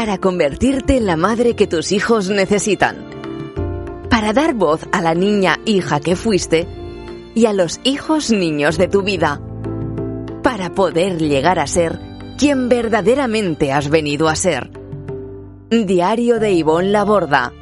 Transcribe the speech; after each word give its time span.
para 0.00 0.16
convertirte 0.16 0.96
en 0.96 1.04
la 1.04 1.18
madre 1.18 1.54
que 1.54 1.66
tus 1.66 1.92
hijos 1.92 2.30
necesitan, 2.30 3.04
para 4.08 4.32
dar 4.32 4.54
voz 4.54 4.80
a 4.92 5.02
la 5.02 5.14
niña 5.14 5.60
hija 5.66 6.00
que 6.00 6.16
fuiste 6.16 6.66
y 7.34 7.44
a 7.44 7.52
los 7.52 7.80
hijos 7.84 8.30
niños 8.30 8.78
de 8.78 8.88
tu 8.88 9.02
vida, 9.02 9.42
para 10.42 10.72
poder 10.72 11.18
llegar 11.18 11.58
a 11.58 11.66
ser 11.66 12.00
quien 12.38 12.70
verdaderamente 12.70 13.72
has 13.72 13.90
venido 13.90 14.30
a 14.30 14.36
ser. 14.36 14.70
Diario 15.68 16.40
de 16.40 16.52
Ivonne 16.52 16.92
Laborda, 16.92 17.52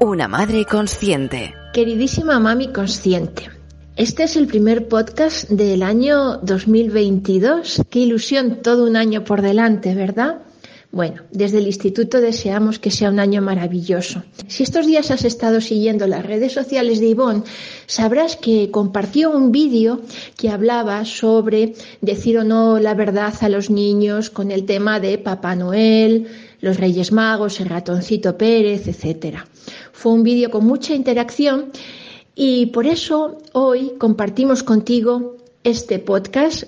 una 0.00 0.26
madre 0.26 0.64
consciente. 0.64 1.54
Queridísima 1.72 2.40
mami 2.40 2.72
consciente. 2.72 3.50
Este 3.94 4.24
es 4.24 4.34
el 4.34 4.48
primer 4.48 4.88
podcast 4.88 5.48
del 5.48 5.84
año 5.84 6.38
2022. 6.38 7.82
Qué 7.88 8.00
ilusión, 8.00 8.62
todo 8.62 8.84
un 8.84 8.96
año 8.96 9.22
por 9.22 9.42
delante, 9.42 9.94
¿verdad? 9.94 10.42
Bueno, 10.90 11.22
desde 11.30 11.58
el 11.58 11.66
instituto 11.66 12.20
deseamos 12.20 12.78
que 12.78 12.90
sea 12.90 13.10
un 13.10 13.20
año 13.20 13.42
maravilloso. 13.42 14.22
Si 14.46 14.62
estos 14.62 14.86
días 14.86 15.10
has 15.10 15.24
estado 15.26 15.60
siguiendo 15.60 16.06
las 16.06 16.24
redes 16.24 16.52
sociales 16.52 16.98
de 16.98 17.08
Ivonne, 17.08 17.42
sabrás 17.86 18.36
que 18.36 18.70
compartió 18.70 19.30
un 19.30 19.52
vídeo 19.52 20.00
que 20.36 20.48
hablaba 20.48 21.04
sobre 21.04 21.74
decir 22.00 22.38
o 22.38 22.44
no 22.44 22.78
la 22.78 22.94
verdad 22.94 23.34
a 23.42 23.50
los 23.50 23.68
niños 23.68 24.30
con 24.30 24.50
el 24.50 24.64
tema 24.64 24.98
de 24.98 25.18
Papá 25.18 25.54
Noel, 25.54 26.26
los 26.60 26.78
Reyes 26.78 27.12
Magos, 27.12 27.60
el 27.60 27.68
ratoncito 27.68 28.38
Pérez, 28.38 28.88
etc. 28.88 29.40
Fue 29.92 30.12
un 30.12 30.22
vídeo 30.22 30.50
con 30.50 30.66
mucha 30.66 30.94
interacción 30.94 31.70
y 32.34 32.66
por 32.66 32.86
eso 32.86 33.36
hoy 33.52 33.92
compartimos 33.98 34.62
contigo 34.62 35.36
este 35.64 35.98
podcast 35.98 36.64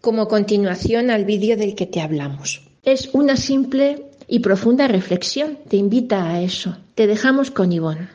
como 0.00 0.26
continuación 0.26 1.10
al 1.10 1.24
vídeo 1.24 1.56
del 1.56 1.76
que 1.76 1.86
te 1.86 2.00
hablamos. 2.00 2.65
Es 2.86 3.10
una 3.14 3.36
simple 3.36 4.12
y 4.28 4.38
profunda 4.38 4.86
reflexión, 4.86 5.58
te 5.68 5.76
invita 5.76 6.30
a 6.30 6.40
eso. 6.40 6.76
Te 6.94 7.08
dejamos 7.08 7.50
con 7.50 7.72
Ivonne. 7.72 8.08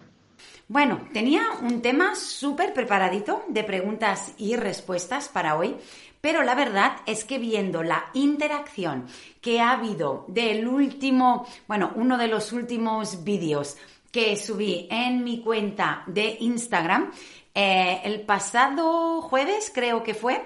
Bueno, 0.70 1.09
tenía 1.12 1.42
un 1.62 1.82
tema 1.82 2.16
súper 2.16 2.73
preparadito 2.73 3.44
de 3.50 3.66
preguntas 3.66 4.31
y 4.38 4.56
respuestas 4.56 5.28
para 5.28 5.58
hoy, 5.58 5.76
pero 6.22 6.42
la 6.44 6.56
verdad 6.56 6.94
es 7.06 7.26
que 7.26 7.38
viendo 7.38 7.84
la 7.84 8.06
interacción 8.14 9.08
que 9.42 9.59
ha 9.59 9.72
habido 9.72 10.23
del 10.30 10.66
último, 10.66 11.46
bueno, 11.68 11.92
uno 11.96 12.18
de 12.18 12.30
los 12.30 12.53
últimos 12.53 13.26
vídeos 13.26 13.76
que 14.09 14.38
subí 14.38 14.88
en 14.90 15.26
mi 15.26 15.42
cuenta 15.42 16.03
de 16.08 16.38
Instagram 16.40 17.12
eh, 17.53 18.00
el 18.06 18.22
pasado 18.22 19.22
jueves, 19.22 19.70
creo 19.74 20.02
que 20.03 20.14
fue, 20.14 20.46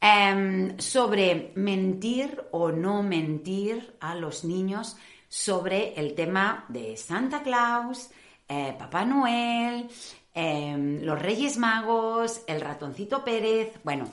em, 0.00 0.78
sobre 0.78 1.52
mentir 1.54 2.44
o 2.52 2.72
no 2.72 3.02
mentir 3.02 3.96
a 4.00 4.14
los 4.14 4.44
niños 4.44 4.96
sobre 5.28 5.94
el 5.94 6.14
tema 6.14 6.64
de 6.68 6.96
Santa 6.96 7.42
Claus, 7.42 8.10
eh, 8.48 8.74
Papá 8.78 9.04
Noel, 9.04 9.88
em, 10.34 11.02
los 11.02 11.20
Reyes 11.20 11.56
Magos, 11.56 12.42
el 12.46 12.60
ratoncito 12.60 13.22
Pérez. 13.24 13.74
Bueno, 13.84 14.06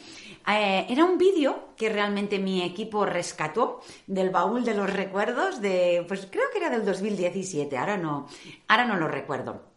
eh, 0.48 0.86
era 0.90 1.06
un 1.06 1.18
vídeo 1.18 1.70
que 1.76 1.90
realmente 1.90 2.38
mi 2.38 2.62
equipo 2.62 3.06
rescató 3.06 3.82
del 4.06 4.30
baúl 4.30 4.64
de 4.64 4.76
los 4.76 4.92
recuerdos 4.92 5.62
de, 5.62 6.06
pues 6.08 6.28
creo 6.30 6.50
que 6.52 6.60
era 6.60 6.70
del 6.70 6.86
2017, 6.86 7.78
ahora 7.78 7.98
no, 7.98 8.28
ahora 8.68 8.86
no 8.86 8.98
lo 8.98 9.08
recuerdo. 9.08 9.77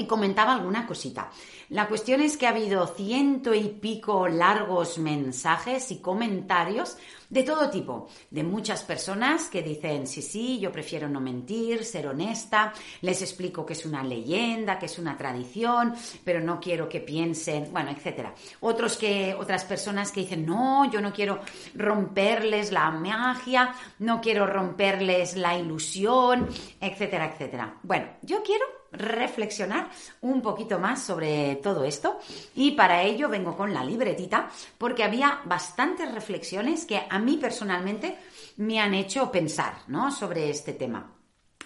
Y 0.00 0.06
comentaba 0.06 0.54
alguna 0.54 0.86
cosita. 0.86 1.30
La 1.68 1.86
cuestión 1.86 2.22
es 2.22 2.38
que 2.38 2.46
ha 2.46 2.50
habido 2.50 2.86
ciento 2.86 3.52
y 3.52 3.68
pico 3.68 4.28
largos 4.28 4.96
mensajes 4.96 5.90
y 5.90 5.98
comentarios 5.98 6.96
de 7.28 7.42
todo 7.42 7.68
tipo, 7.68 8.08
de 8.30 8.42
muchas 8.42 8.82
personas 8.82 9.48
que 9.48 9.62
dicen, 9.62 10.06
sí, 10.06 10.22
sí, 10.22 10.58
yo 10.58 10.72
prefiero 10.72 11.06
no 11.06 11.20
mentir, 11.20 11.84
ser 11.84 12.08
honesta, 12.08 12.72
les 13.02 13.20
explico 13.20 13.66
que 13.66 13.74
es 13.74 13.84
una 13.84 14.02
leyenda, 14.02 14.78
que 14.78 14.86
es 14.86 14.98
una 14.98 15.18
tradición, 15.18 15.94
pero 16.24 16.40
no 16.40 16.58
quiero 16.58 16.88
que 16.88 17.00
piensen, 17.00 17.70
bueno, 17.70 17.90
etcétera. 17.90 18.34
Otros 18.60 18.96
que, 18.96 19.36
otras 19.38 19.64
personas 19.66 20.12
que 20.12 20.22
dicen, 20.22 20.46
no, 20.46 20.90
yo 20.90 21.02
no 21.02 21.12
quiero 21.12 21.40
romperles 21.74 22.72
la 22.72 22.90
magia, 22.90 23.74
no 23.98 24.22
quiero 24.22 24.46
romperles 24.46 25.36
la 25.36 25.58
ilusión, 25.58 26.48
etcétera, 26.80 27.32
etcétera. 27.32 27.78
Bueno, 27.82 28.08
yo 28.22 28.42
quiero 28.42 28.79
reflexionar 28.92 29.90
un 30.20 30.42
poquito 30.42 30.78
más 30.78 31.02
sobre 31.02 31.56
todo 31.56 31.84
esto 31.84 32.18
y 32.54 32.72
para 32.72 33.02
ello 33.02 33.28
vengo 33.28 33.56
con 33.56 33.72
la 33.72 33.84
libretita 33.84 34.50
porque 34.78 35.04
había 35.04 35.40
bastantes 35.44 36.12
reflexiones 36.12 36.84
que 36.84 37.02
a 37.08 37.18
mí 37.18 37.36
personalmente 37.36 38.18
me 38.56 38.80
han 38.80 38.94
hecho 38.94 39.30
pensar 39.30 39.74
¿no? 39.88 40.10
sobre 40.10 40.50
este 40.50 40.72
tema. 40.72 41.14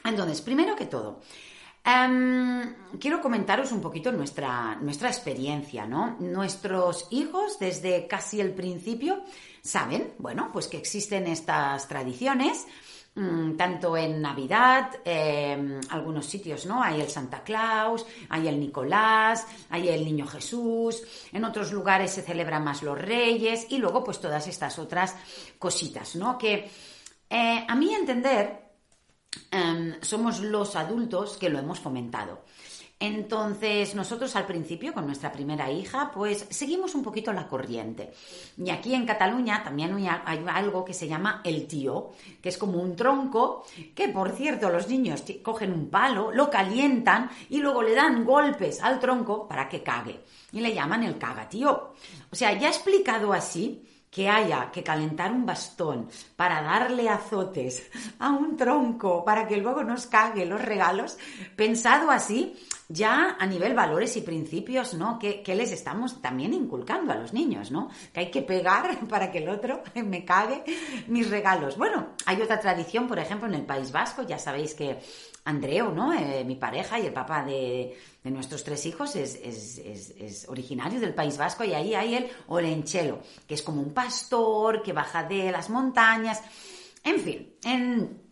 Entonces, 0.05 0.43
primero 0.43 0.77
que 0.77 0.87
todo, 0.87 1.21
em, 1.83 2.75
quiero 3.01 3.23
comentaros 3.23 3.73
un 3.73 3.81
poquito 3.81 4.13
nuestra, 4.13 4.77
nuestra 4.77 5.09
experiencia, 5.09 5.87
¿no? 5.87 6.17
Nuestros 6.21 7.09
hijos 7.11 7.59
desde 7.59 8.07
casi 8.07 8.41
el 8.41 8.53
principio 8.53 9.25
saben, 9.63 10.13
bueno, 10.19 10.51
pues 10.53 10.69
que 10.69 10.77
existen 10.77 11.27
estas 11.27 11.89
tradiciones, 11.89 12.67
Mm, 13.17 13.57
tanto 13.57 13.97
en 13.97 14.21
Navidad, 14.21 14.91
eh, 15.05 15.81
algunos 15.91 16.27
sitios, 16.27 16.67
¿no? 16.67 16.83
Hay 16.83 17.01
el 17.01 17.09
Santa 17.09 17.45
Claus, 17.45 18.05
hay 18.29 18.49
el 18.49 18.59
Nicolás, 18.59 19.47
hay 19.71 19.89
el 19.89 20.05
Niño 20.05 20.27
Jesús, 20.27 21.01
en 21.33 21.45
otros 21.45 21.71
lugares 21.71 22.11
se 22.11 22.23
celebran 22.23 22.65
más 22.65 22.83
los 22.83 23.01
Reyes 23.01 23.69
y 23.71 23.79
luego 23.79 24.03
pues 24.03 24.21
todas 24.21 24.49
estas 24.49 24.81
otras 24.81 25.15
cositas, 25.61 26.17
¿no? 26.17 26.37
Que 26.37 26.69
eh, 27.31 27.65
a 27.69 27.75
mi 27.77 27.95
entender 27.95 28.73
em, 29.49 29.95
somos 30.03 30.41
los 30.41 30.75
adultos 30.75 31.37
que 31.37 31.51
lo 31.51 31.61
hemos 31.61 31.79
fomentado. 31.79 32.43
Entonces, 33.01 33.95
nosotros 33.95 34.35
al 34.37 34.47
principio, 34.47 34.95
con 34.95 35.07
nuestra 35.07 35.33
primera 35.33 35.71
hija, 35.71 36.11
pues 36.15 36.47
seguimos 36.51 36.95
un 36.95 37.03
poquito 37.03 37.33
la 37.33 37.49
corriente. 37.49 38.13
Y 38.57 38.71
aquí 38.71 38.95
en 38.95 39.05
Cataluña 39.05 39.63
también 39.63 39.95
hay 39.95 40.45
algo 40.47 40.85
que 40.85 40.95
se 40.95 41.09
llama 41.09 41.43
el 41.45 41.67
tío, 41.67 42.13
que 42.41 42.49
es 42.49 42.57
como 42.57 42.81
un 42.81 42.97
tronco, 42.97 43.67
que 43.95 44.09
por 44.09 44.31
cierto 44.31 44.71
los 44.71 44.89
niños 44.89 45.25
cogen 45.43 45.73
un 45.73 45.91
palo, 45.91 46.31
lo 46.33 46.49
calientan 46.49 47.31
y 47.51 47.59
luego 47.59 47.83
le 47.83 47.95
dan 47.95 48.25
golpes 48.25 48.81
al 48.81 49.01
tronco 49.01 49.49
para 49.49 49.69
que 49.69 49.83
cague. 49.83 50.21
Y 50.53 50.61
le 50.61 50.73
llaman 50.73 51.03
el 51.03 51.19
cagatío. 51.19 51.95
O 52.31 52.37
sea, 52.37 52.59
ya 52.59 52.69
explicado 52.69 53.33
así, 53.33 53.83
que 54.15 54.29
haya 54.29 54.71
que 54.71 54.85
calentar 54.85 55.33
un 55.33 55.45
bastón 55.45 56.09
para 56.37 56.63
darle 56.63 57.09
azotes 57.09 57.91
a 58.21 58.31
un 58.31 58.57
tronco 58.57 59.25
para 59.25 59.49
que 59.49 59.57
luego 59.57 59.83
nos 59.83 60.07
cague 60.07 60.47
los 60.47 60.63
regalos, 60.63 61.19
pensado 61.57 62.13
así, 62.13 62.55
ya 62.89 63.37
a 63.41 63.47
nivel 63.47 63.75
valores 63.75 64.17
y 64.17 64.21
principios, 64.21 64.95
¿no? 64.95 65.19
Que, 65.19 65.43
les 65.55 65.73
estamos 65.73 66.23
también 66.23 66.55
inculcando 66.55 67.13
a 67.13 67.17
los 67.17 67.33
niños, 67.33 67.73
¿no? 67.73 67.91
Que 68.13 68.21
hay 68.21 68.31
que 68.31 68.43
pegar 68.43 69.01
para 69.09 69.33
que 69.33 69.39
el 69.39 69.49
otro 69.49 69.83
me 69.97 70.25
cague 70.25 70.63
mis 71.09 71.29
regalos. 71.29 71.77
Bueno, 71.77 72.11
hay 72.25 72.41
otra 72.41 72.61
tradición, 72.61 73.09
por 73.09 73.19
ejemplo, 73.19 73.49
en 73.49 73.55
el 73.55 73.67
País 73.67 73.91
Vasco, 73.91 74.23
ya 74.23 74.39
sabéis 74.39 74.75
que 74.75 75.01
Andreu, 75.45 75.93
¿no? 75.93 76.13
Eh, 76.13 76.43
mi 76.45 76.57
pareja 76.57 76.99
y 76.99 77.07
el 77.07 77.13
papá 77.13 77.45
de, 77.45 77.97
nuestros 78.25 78.65
tres 78.65 78.87
hijos 78.87 79.15
es, 79.17 80.47
originario 80.49 80.99
del 80.99 81.15
País 81.15 81.37
Vasco 81.37 81.65
y 81.65 81.75
ahí 81.75 81.95
hay 81.95 82.15
el 82.15 82.31
Olenchelo, 82.49 83.21
que 83.47 83.55
es 83.55 83.63
como 83.63 83.83
un 83.83 83.93
pastor 83.93 84.83
que 84.83 84.95
baja 84.95 85.25
de 85.25 85.53
las 85.53 85.69
montañas. 85.69 86.43
En 87.03 87.21
fin, 87.21 87.55
en, 87.63 88.25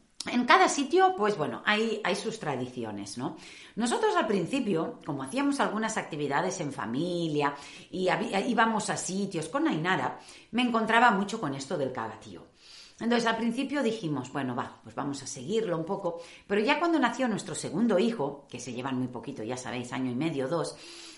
cada 0.46 0.68
sitio, 0.68 1.14
pues 1.16 1.36
bueno, 1.36 1.62
hay, 1.66 2.00
sus 2.14 2.38
tradiciones, 2.38 3.18
¿no? 3.18 3.36
Nosotros 3.76 4.16
al 4.16 4.26
principio, 4.26 5.00
como 5.04 5.22
hacíamos 5.22 5.60
algunas 5.60 5.98
actividades 5.98 6.60
en 6.60 6.72
familia 6.72 7.54
y 7.90 8.08
íbamos 8.46 8.88
a 8.88 8.96
sitios 8.96 9.48
con 9.48 9.68
Ainara, 9.68 10.18
me 10.52 10.62
encontraba 10.62 11.10
mucho 11.10 11.38
con 11.38 11.54
esto 11.54 11.76
del 11.76 11.92
cagatío. 11.92 12.51
Entonces 13.02 13.28
al 13.28 13.36
principio 13.36 13.82
dijimos, 13.82 14.32
bueno, 14.32 14.54
va, 14.54 14.78
pues 14.84 14.94
vamos 14.94 15.20
a 15.24 15.26
seguirlo 15.26 15.76
un 15.76 15.84
poco, 15.84 16.22
pero 16.46 16.60
ya 16.60 16.78
cuando 16.78 17.00
nació 17.00 17.26
nuestro 17.26 17.56
segundo 17.56 17.98
hijo, 17.98 18.46
que 18.48 18.60
se 18.60 18.72
llevan 18.72 18.96
muy 18.96 19.08
poquito, 19.08 19.42
ya 19.42 19.56
sabéis, 19.56 19.92
año 19.92 20.12
y 20.12 20.14
medio, 20.14 20.46
dos, 20.46 20.76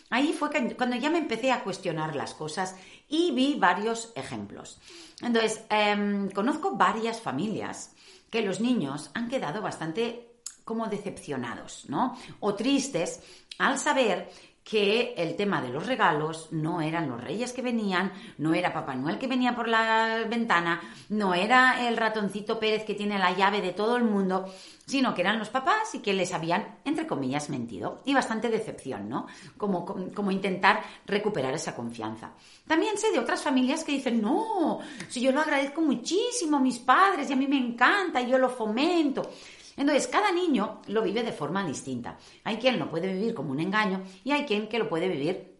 ahí 0.08 0.32
fue 0.32 0.48
cuando 0.78 0.96
ya 0.96 1.10
me 1.10 1.18
empecé 1.18 1.52
a 1.52 1.62
cuestionar 1.62 2.16
las 2.16 2.32
cosas 2.32 2.74
y 3.06 3.32
vi 3.32 3.56
varios 3.58 4.14
ejemplos. 4.16 4.80
Entonces, 5.20 5.62
em, 5.68 6.30
conozco 6.30 6.74
varias 6.74 7.20
familias 7.20 7.94
que 8.30 8.40
los 8.40 8.60
niños 8.60 9.10
han 9.12 9.28
quedado 9.28 9.60
bastante 9.60 10.38
como 10.64 10.86
decepcionados, 10.86 11.84
¿no? 11.90 12.16
O 12.40 12.54
tristes 12.54 13.20
al 13.58 13.78
saber 13.78 14.30
que 14.64 15.12
el 15.18 15.36
tema 15.36 15.60
de 15.60 15.68
los 15.68 15.86
regalos 15.86 16.48
no 16.50 16.80
eran 16.80 17.08
los 17.08 17.22
reyes 17.22 17.52
que 17.52 17.60
venían, 17.60 18.12
no 18.38 18.54
era 18.54 18.72
Papá 18.72 18.94
Noel 18.94 19.18
que 19.18 19.26
venía 19.26 19.54
por 19.54 19.68
la 19.68 20.24
ventana, 20.28 20.80
no 21.10 21.34
era 21.34 21.86
el 21.86 21.98
ratoncito 21.98 22.58
Pérez 22.58 22.84
que 22.84 22.94
tiene 22.94 23.18
la 23.18 23.36
llave 23.36 23.60
de 23.60 23.74
todo 23.74 23.98
el 23.98 24.04
mundo, 24.04 24.46
sino 24.86 25.14
que 25.14 25.20
eran 25.20 25.38
los 25.38 25.50
papás 25.50 25.94
y 25.94 25.98
que 25.98 26.14
les 26.14 26.32
habían, 26.32 26.78
entre 26.84 27.06
comillas, 27.06 27.50
mentido. 27.50 28.00
Y 28.06 28.14
bastante 28.14 28.48
decepción, 28.48 29.08
¿no? 29.08 29.26
Como, 29.58 29.84
como, 29.84 30.30
intentar 30.30 30.82
recuperar 31.06 31.54
esa 31.54 31.76
confianza. 31.76 32.32
También 32.66 32.96
sé 32.96 33.12
de 33.12 33.18
otras 33.18 33.42
familias 33.42 33.84
que 33.84 33.92
dicen, 33.92 34.20
no, 34.20 34.80
si 35.08 35.20
yo 35.20 35.30
lo 35.30 35.42
agradezco 35.42 35.82
muchísimo 35.82 36.56
a 36.56 36.60
mis 36.60 36.78
padres 36.78 37.28
y 37.28 37.34
a 37.34 37.36
mí 37.36 37.46
me 37.46 37.58
encanta 37.58 38.22
y 38.22 38.30
yo 38.30 38.38
lo 38.38 38.48
fomento. 38.48 39.30
Entonces, 39.76 40.08
cada 40.08 40.32
niño 40.32 40.82
lo 40.86 41.02
vive 41.02 41.22
de 41.22 41.32
forma 41.32 41.66
distinta. 41.66 42.18
Hay 42.44 42.56
quien 42.58 42.78
lo 42.78 42.90
puede 42.90 43.12
vivir 43.12 43.34
como 43.34 43.52
un 43.52 43.60
engaño 43.60 44.02
y 44.24 44.32
hay 44.32 44.44
quien 44.44 44.68
que 44.68 44.78
lo 44.78 44.88
puede 44.88 45.08
vivir 45.08 45.54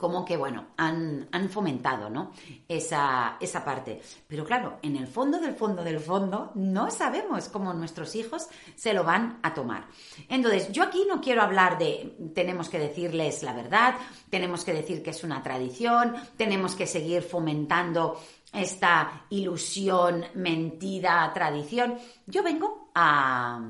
como 0.00 0.24
que, 0.24 0.38
bueno, 0.38 0.68
han, 0.78 1.28
fomentado, 1.50 2.08
¿no? 2.08 2.32
Esa, 2.66 3.36
esa 3.38 3.62
parte. 3.62 4.00
Pero 4.26 4.46
claro, 4.46 4.78
en 4.80 4.96
el 4.96 5.06
fondo 5.06 5.38
del 5.38 5.54
fondo 5.54 5.84
del 5.84 6.00
fondo, 6.00 6.52
no 6.54 6.90
sabemos 6.90 7.48
cómo 7.48 7.74
nuestros 7.74 8.14
hijos 8.14 8.48
se 8.76 8.94
lo 8.94 9.04
van 9.04 9.38
a 9.42 9.52
tomar. 9.52 9.84
Entonces, 10.28 10.72
yo 10.72 10.84
aquí 10.84 11.06
no 11.06 11.20
quiero 11.20 11.42
hablar 11.42 11.76
de 11.76 12.16
tenemos 12.34 12.70
que 12.70 12.78
decirles 12.78 13.42
la 13.42 13.52
verdad, 13.52 13.94
tenemos 14.30 14.64
que 14.64 14.72
decir 14.72 15.02
que 15.02 15.10
es 15.10 15.22
una 15.22 15.42
tradición, 15.42 16.14
tenemos 16.36 16.74
que 16.74 16.86
seguir 16.86 17.22
fomentando 17.22 18.18
esta 18.54 19.26
ilusión, 19.28 20.24
mentira, 20.34 21.30
tradición. 21.34 21.98
Yo 22.26 22.42
vengo 22.42 22.79
a, 22.94 23.60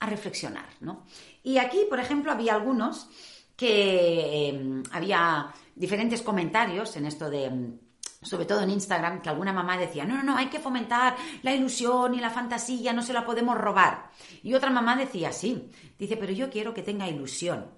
reflexionar, 0.00 0.68
¿no? 0.80 1.04
Y 1.42 1.58
aquí, 1.58 1.80
por 1.88 1.98
ejemplo, 1.98 2.30
había 2.30 2.54
algunos 2.54 3.08
que 3.56 4.48
em, 4.48 4.84
había 4.92 5.52
diferentes 5.74 6.22
comentarios 6.22 6.96
en 6.96 7.06
esto 7.06 7.28
de 7.28 7.76
sobre 8.22 8.44
todo 8.44 8.62
en 8.62 8.70
Instagram, 8.70 9.20
que 9.22 9.28
alguna 9.28 9.52
mamá 9.52 9.76
decía, 9.76 10.04
no, 10.04 10.16
no, 10.16 10.22
no, 10.22 10.36
hay 10.36 10.46
que 10.46 10.58
fomentar 10.58 11.16
la 11.42 11.54
ilusión 11.54 12.14
y 12.14 12.20
la 12.20 12.30
fantasía, 12.30 12.92
no 12.92 13.02
se 13.02 13.12
la 13.12 13.24
podemos 13.24 13.56
robar. 13.56 14.10
Y 14.42 14.54
otra 14.54 14.70
mamá 14.70 14.96
decía, 14.96 15.32
sí, 15.32 15.70
dice, 15.98 16.16
pero 16.16 16.32
yo 16.32 16.50
quiero 16.50 16.74
que 16.74 16.82
tenga 16.82 17.08
ilusión 17.08 17.70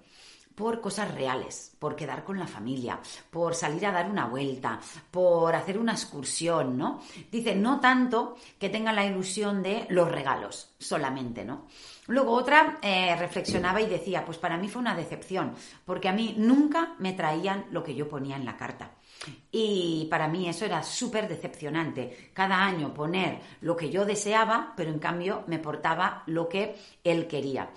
por 0.59 0.81
cosas 0.81 1.15
reales, 1.15 1.71
por 1.79 1.95
quedar 1.95 2.25
con 2.25 2.37
la 2.37 2.45
familia, 2.45 2.99
por 3.29 3.55
salir 3.55 3.85
a 3.85 3.93
dar 3.93 4.11
una 4.11 4.25
vuelta, 4.25 4.77
por 5.09 5.55
hacer 5.55 5.77
una 5.77 5.93
excursión, 5.93 6.77
¿no? 6.77 6.99
Dice, 7.31 7.55
no 7.55 7.79
tanto 7.79 8.35
que 8.59 8.67
tenga 8.67 8.91
la 8.91 9.05
ilusión 9.05 9.63
de 9.63 9.85
los 9.87 10.11
regalos 10.11 10.75
solamente, 10.77 11.45
¿no? 11.45 11.65
Luego 12.07 12.33
otra 12.33 12.77
eh, 12.81 13.15
reflexionaba 13.15 13.79
y 13.79 13.85
decía, 13.85 14.25
pues 14.25 14.37
para 14.37 14.57
mí 14.57 14.67
fue 14.67 14.81
una 14.81 14.97
decepción, 14.97 15.53
porque 15.85 16.09
a 16.09 16.13
mí 16.13 16.35
nunca 16.37 16.93
me 16.99 17.13
traían 17.13 17.67
lo 17.71 17.81
que 17.81 17.95
yo 17.95 18.09
ponía 18.09 18.35
en 18.35 18.43
la 18.43 18.57
carta. 18.57 18.91
Y 19.51 20.07
para 20.11 20.27
mí 20.27 20.49
eso 20.49 20.65
era 20.65 20.83
súper 20.83 21.29
decepcionante. 21.29 22.31
Cada 22.33 22.65
año 22.65 22.93
poner 22.93 23.39
lo 23.61 23.77
que 23.77 23.89
yo 23.89 24.05
deseaba, 24.05 24.73
pero 24.75 24.91
en 24.91 24.99
cambio 24.99 25.43
me 25.47 25.59
portaba 25.59 26.23
lo 26.25 26.49
que 26.49 26.75
él 27.03 27.27
quería. 27.27 27.69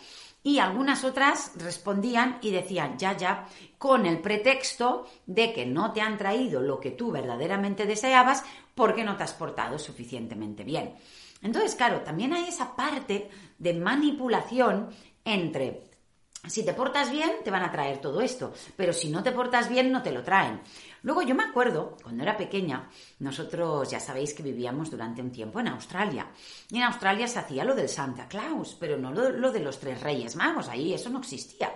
Y 0.43 0.59
algunas 0.59 1.05
otras 1.05 1.53
respondían 1.56 2.39
y 2.43 2.50
decían, 2.50 2.99
ya, 2.99 3.17
ya, 3.17 3.47
con 3.79 4.06
el 4.06 4.21
pretexto 4.21 5.06
de 5.27 5.53
que 5.53 5.67
no 5.67 5.93
te 5.93 6.00
han 6.00 6.19
traído 6.19 6.61
lo 6.61 6.81
que 6.81 6.91
tú 6.91 7.12
verdaderamente 7.12 7.87
deseabas 7.87 8.44
porque 8.75 9.05
no 9.05 9.17
te 9.17 9.23
has 9.23 9.35
portado 9.35 9.79
suficientemente 9.79 10.65
bien. 10.65 10.94
Entonces, 11.43 11.75
claro, 11.75 12.00
también 12.00 12.33
hay 12.33 12.44
esa 12.44 12.75
parte 12.75 13.29
de 13.59 13.75
manipulación 13.75 14.91
entre 15.25 15.92
si 16.49 16.65
te 16.65 16.75
portas 16.75 17.11
bien, 17.11 17.31
te 17.44 17.53
van 17.53 17.62
a 17.62 17.71
traer 17.71 18.00
todo 18.00 18.21
esto, 18.21 18.53
pero 18.77 18.93
si 18.93 19.11
no 19.11 19.23
te 19.23 19.31
portas 19.31 19.69
bien, 19.69 19.93
no 19.93 20.03
te 20.03 20.11
lo 20.11 20.25
traen. 20.25 20.61
Luego 21.03 21.23
yo 21.23 21.37
me 21.37 21.44
acuerdo, 21.44 21.97
cuando 22.03 22.25
era 22.25 22.37
pequeña, 22.37 22.89
nosotros 23.21 23.89
ya 23.89 24.00
sabéis 24.00 24.35
que 24.35 24.43
vivíamos 24.43 24.91
durante 24.91 25.23
un 25.23 25.31
tiempo 25.31 25.61
en 25.61 25.69
Australia. 25.69 26.27
Y 26.69 26.79
en 26.79 26.83
Australia 26.83 27.29
se 27.29 27.39
hacía 27.39 27.65
lo 27.65 27.77
del 27.77 27.89
Santa 27.89 28.27
Claus, 28.27 28.77
pero 28.79 28.97
no 28.97 29.12
lo, 29.12 29.31
lo 29.31 29.53
de 29.53 29.61
los 29.61 29.79
tres 29.79 30.00
reyes 30.00 30.35
magos, 30.35 30.69
ahí 30.69 30.93
eso 30.93 31.11
no 31.11 31.21
existía. 31.21 31.73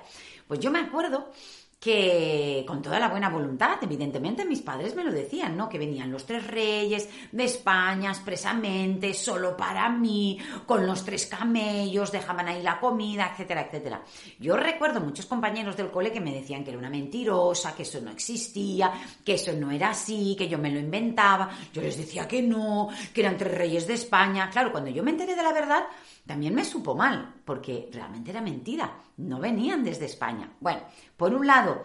Pues 0.49 0.59
yo 0.59 0.71
me 0.73 0.81
acuerdo 0.81 1.31
que 1.79 2.65
con 2.67 2.81
toda 2.81 2.99
la 2.99 3.09
buena 3.09 3.29
voluntad, 3.29 3.79
evidentemente 3.83 4.45
mis 4.45 4.63
padres 4.63 4.97
me 4.97 5.05
lo 5.05 5.13
decían, 5.13 5.57
¿no? 5.57 5.69
Que 5.69 5.79
venían 5.79 6.11
los 6.11 6.25
tres 6.25 6.47
reyes 6.47 7.09
de 7.31 7.45
España 7.45 8.11
expresamente, 8.11 9.13
solo 9.15 9.57
para 9.57 9.89
mí, 9.89 10.39
con 10.65 10.87
los 10.87 11.05
tres 11.05 11.27
camellos, 11.27 12.11
dejaban 12.11 12.49
ahí 12.49 12.63
la 12.63 12.81
comida, 12.81 13.31
etcétera, 13.33 13.67
etcétera. 13.67 14.03
Yo 14.39 14.57
recuerdo 14.57 15.01
muchos 15.01 15.27
compañeros 15.27 15.77
del 15.77 15.91
cole 15.91 16.13
que 16.13 16.21
me 16.21 16.33
decían 16.33 16.65
que 16.65 16.71
era 16.71 16.79
una 16.79 16.91
mentirosa, 16.91 17.75
que 17.75 17.83
eso 17.83 18.01
no 18.01 18.11
existía, 18.11 18.93
que 19.25 19.35
eso 19.35 19.53
no 19.53 19.71
era 19.71 19.91
así, 19.91 20.35
que 20.37 20.49
yo 20.49 20.59
me 20.59 20.71
lo 20.71 20.79
inventaba. 20.79 21.51
Yo 21.73 21.83
les 21.83 21.99
decía 21.99 22.27
que 22.27 22.43
no, 22.43 22.89
que 23.13 23.21
eran 23.21 23.37
tres 23.37 23.55
reyes 23.55 23.87
de 23.87 23.95
España. 23.95 24.49
Claro, 24.51 24.73
cuando 24.73 24.91
yo 24.91 25.03
me 25.03 25.11
enteré 25.11 25.37
de 25.37 25.43
la 25.43 25.53
verdad, 25.53 25.85
también 26.27 26.55
me 26.55 26.65
supo 26.65 26.95
mal, 26.95 27.35
porque 27.45 27.89
realmente 27.93 28.31
era 28.31 28.41
mentira, 28.41 29.01
no 29.19 29.39
venían 29.39 29.85
desde 29.85 30.07
España. 30.07 30.53
Bueno, 30.61 30.81
por 31.17 31.33
un 31.33 31.47
lado, 31.47 31.85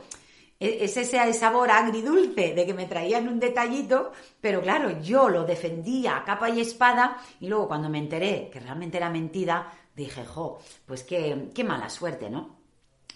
e, 0.59 0.83
es 0.83 0.97
ese 0.97 1.33
sabor 1.33 1.69
agridulce 1.69 2.53
de 2.53 2.65
que 2.65 2.73
me 2.73 2.87
traían 2.87 3.27
un 3.27 3.39
detallito, 3.39 4.11
pero 4.41 4.61
claro, 4.61 4.99
yo 5.01 5.29
lo 5.29 5.43
defendía 5.43 6.17
a 6.17 6.23
capa 6.23 6.49
y 6.49 6.59
espada 6.59 7.17
y 7.39 7.47
luego 7.47 7.67
cuando 7.67 7.89
me 7.89 7.99
enteré 7.99 8.49
que 8.51 8.59
realmente 8.59 8.97
era 8.97 9.09
mentira, 9.09 9.71
dije, 9.95 10.25
jo, 10.25 10.59
pues 10.85 11.03
qué, 11.03 11.49
qué 11.53 11.63
mala 11.63 11.89
suerte, 11.89 12.29
¿no? 12.29 12.61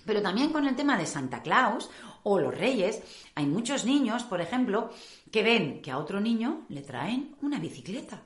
Pero 0.06 0.22
también 0.22 0.52
con 0.52 0.68
el 0.68 0.76
tema 0.76 0.96
de 0.98 1.08
Santa 1.08 1.42
Claus 1.42 1.90
o 2.22 2.40
los 2.40 2.56
Reyes, 2.56 3.02
hay 3.34 3.48
muchos 3.48 3.86
niños, 3.86 4.24
por 4.24 4.42
ejemplo, 4.42 4.92
que 5.32 5.42
ven 5.42 5.82
que 5.82 5.90
a 5.90 5.98
otro 5.98 6.20
niño 6.20 6.66
le 6.70 6.82
traen 6.82 7.36
una 7.42 7.58
bicicleta 7.58 8.22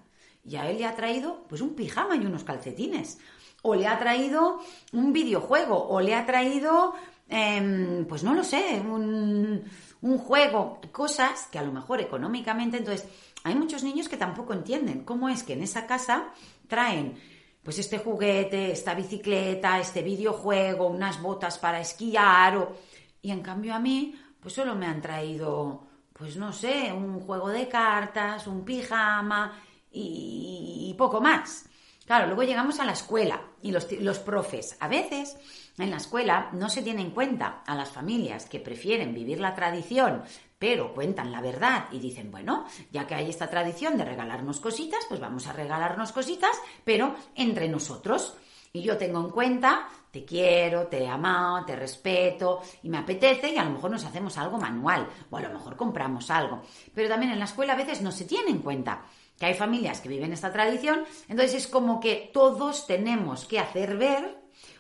y 0.50 0.56
a 0.56 0.70
él 0.70 0.80
le 0.80 0.86
ha 0.86 0.96
traído 0.96 1.46
pues 1.48 1.62
un 1.62 1.76
pijama 1.76 2.16
y 2.16 2.26
unos 2.26 2.44
calcetines. 2.44 3.20
O 3.62 3.76
le 3.76 3.88
ha 3.88 4.00
traído 4.00 4.60
un 4.94 5.14
videojuego, 5.14 5.90
o 5.90 6.00
le 6.02 6.16
ha 6.16 6.26
traído, 6.26 6.96
em, 7.28 8.06
pues 8.06 8.24
no 8.24 8.34
lo 8.34 8.44
sé, 8.44 8.82
un, 8.84 9.64
un 10.02 10.18
juego, 10.18 10.80
cosas 10.92 11.48
que 11.52 11.60
a 11.60 11.64
lo 11.64 11.72
mejor 11.72 12.00
económicamente, 12.00 12.78
entonces 12.78 13.08
hay 13.44 13.56
muchos 13.56 13.84
niños 13.84 14.10
que 14.10 14.18
tampoco 14.18 14.54
entienden 14.54 15.04
cómo 15.04 15.30
es 15.30 15.44
que 15.44 15.54
en 15.54 15.64
esa 15.64 15.86
casa 15.86 16.32
traen 16.68 17.16
pues 17.62 17.78
este 17.78 18.00
juguete, 18.00 18.72
esta 18.72 18.96
bicicleta, 18.96 19.80
este 19.80 20.02
videojuego, 20.02 20.88
unas 20.88 21.22
botas 21.22 21.60
para 21.60 21.82
esquiar 21.82 22.58
o... 22.58 22.78
y 23.22 23.32
en 23.32 23.42
cambio 23.42 23.76
a 23.76 23.80
mí 23.80 24.16
pues 24.40 24.54
solo 24.54 24.74
me 24.74 24.88
han 24.88 25.02
traído 25.02 25.86
pues 26.14 26.36
no 26.38 26.52
sé, 26.52 26.92
un 26.92 27.20
juego 27.20 27.50
de 27.50 27.68
cartas, 27.68 28.48
un 28.48 28.66
pijama 28.66 29.54
y, 29.92 30.94
poco 30.98 31.22
más. 31.22 31.66
Claro, 32.06 32.26
luego 32.26 32.44
llegamos 32.44 32.80
a 32.80 32.86
la 32.86 32.94
escuela 32.94 33.42
y 33.62 33.72
los, 33.72 33.90
los, 33.92 34.20
profes. 34.20 34.76
A 34.80 34.88
veces 34.88 35.38
en 35.78 35.92
la 35.92 35.98
escuela 35.98 36.50
no 36.54 36.68
se 36.68 36.82
tiene 36.82 37.02
en 37.02 37.12
cuenta 37.12 37.64
a 37.66 37.76
las 37.76 37.90
familias 37.90 38.48
que 38.48 38.60
prefieren 38.60 39.14
vivir 39.14 39.40
la 39.40 39.54
tradición, 39.56 40.24
pero 40.58 40.94
cuentan 40.94 41.32
la 41.32 41.40
verdad 41.40 41.86
y 41.92 42.00
dicen, 42.00 42.32
bueno, 42.32 42.66
ya 42.92 43.08
que 43.08 43.16
hay 43.16 43.30
esta 43.30 43.50
tradición 43.50 43.98
de 43.98 44.06
regalarnos 44.06 44.60
cositas, 44.60 45.06
pues 45.08 45.22
vamos 45.22 45.48
a 45.48 45.54
regalarnos 45.54 46.12
cositas, 46.12 46.60
pero 46.84 47.16
entre 47.36 47.70
nosotros. 47.70 48.36
Y 48.72 48.82
yo 48.82 48.98
tengo 48.98 49.20
en 49.20 49.30
cuenta, 49.30 49.88
te 50.12 50.26
quiero, 50.26 50.88
te 50.88 51.08
amo, 51.08 51.64
te 51.66 51.76
respeto 51.76 52.62
y 52.84 52.90
me 52.90 53.00
apetece 53.00 53.50
y 53.50 53.58
a 53.58 53.64
lo 53.64 53.72
mejor 53.72 53.90
nos 53.92 54.06
hacemos 54.06 54.38
algo 54.38 54.58
manual 54.58 55.08
o 55.30 55.38
a 55.38 55.42
lo 55.42 55.50
mejor 55.50 55.76
compramos 55.76 56.30
algo. 56.30 56.62
Pero 56.94 57.10
también 57.10 57.32
en 57.32 57.40
la 57.40 57.46
escuela 57.46 57.74
a 57.74 57.78
veces 57.78 58.02
no 58.02 58.12
se 58.12 58.26
tiene 58.26 58.52
en 58.52 58.60
cuenta 58.60 59.04
que 59.40 59.46
hay 59.46 59.54
familias 59.54 60.02
que 60.02 60.10
viven 60.10 60.34
esta 60.34 60.52
tradición, 60.52 61.06
entonces 61.28 61.56
es 61.56 61.68
como 61.68 62.00
que 62.00 62.30
todos 62.34 62.86
tenemos 62.86 63.46
que 63.46 63.60
hacer 63.60 63.98
ver 63.98 64.38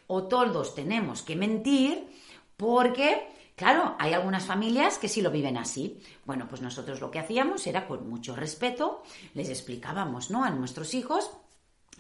o 0.07 0.23
todos 0.23 0.75
tenemos 0.75 1.21
que 1.21 1.35
mentir 1.35 2.09
porque, 2.57 3.27
claro, 3.55 3.95
hay 3.99 4.13
algunas 4.13 4.45
familias 4.45 4.97
que 4.97 5.07
sí 5.07 5.21
lo 5.21 5.31
viven 5.31 5.55
así. 5.55 6.01
Bueno, 6.25 6.47
pues 6.49 6.61
nosotros 6.61 6.99
lo 6.99 7.09
que 7.09 7.19
hacíamos 7.19 7.65
era 7.67 7.87
con 7.87 8.09
mucho 8.09 8.35
respeto, 8.35 9.01
les 9.33 9.49
explicábamos, 9.49 10.29
¿no? 10.29 10.43
A 10.43 10.49
nuestros 10.49 10.93
hijos 10.93 11.31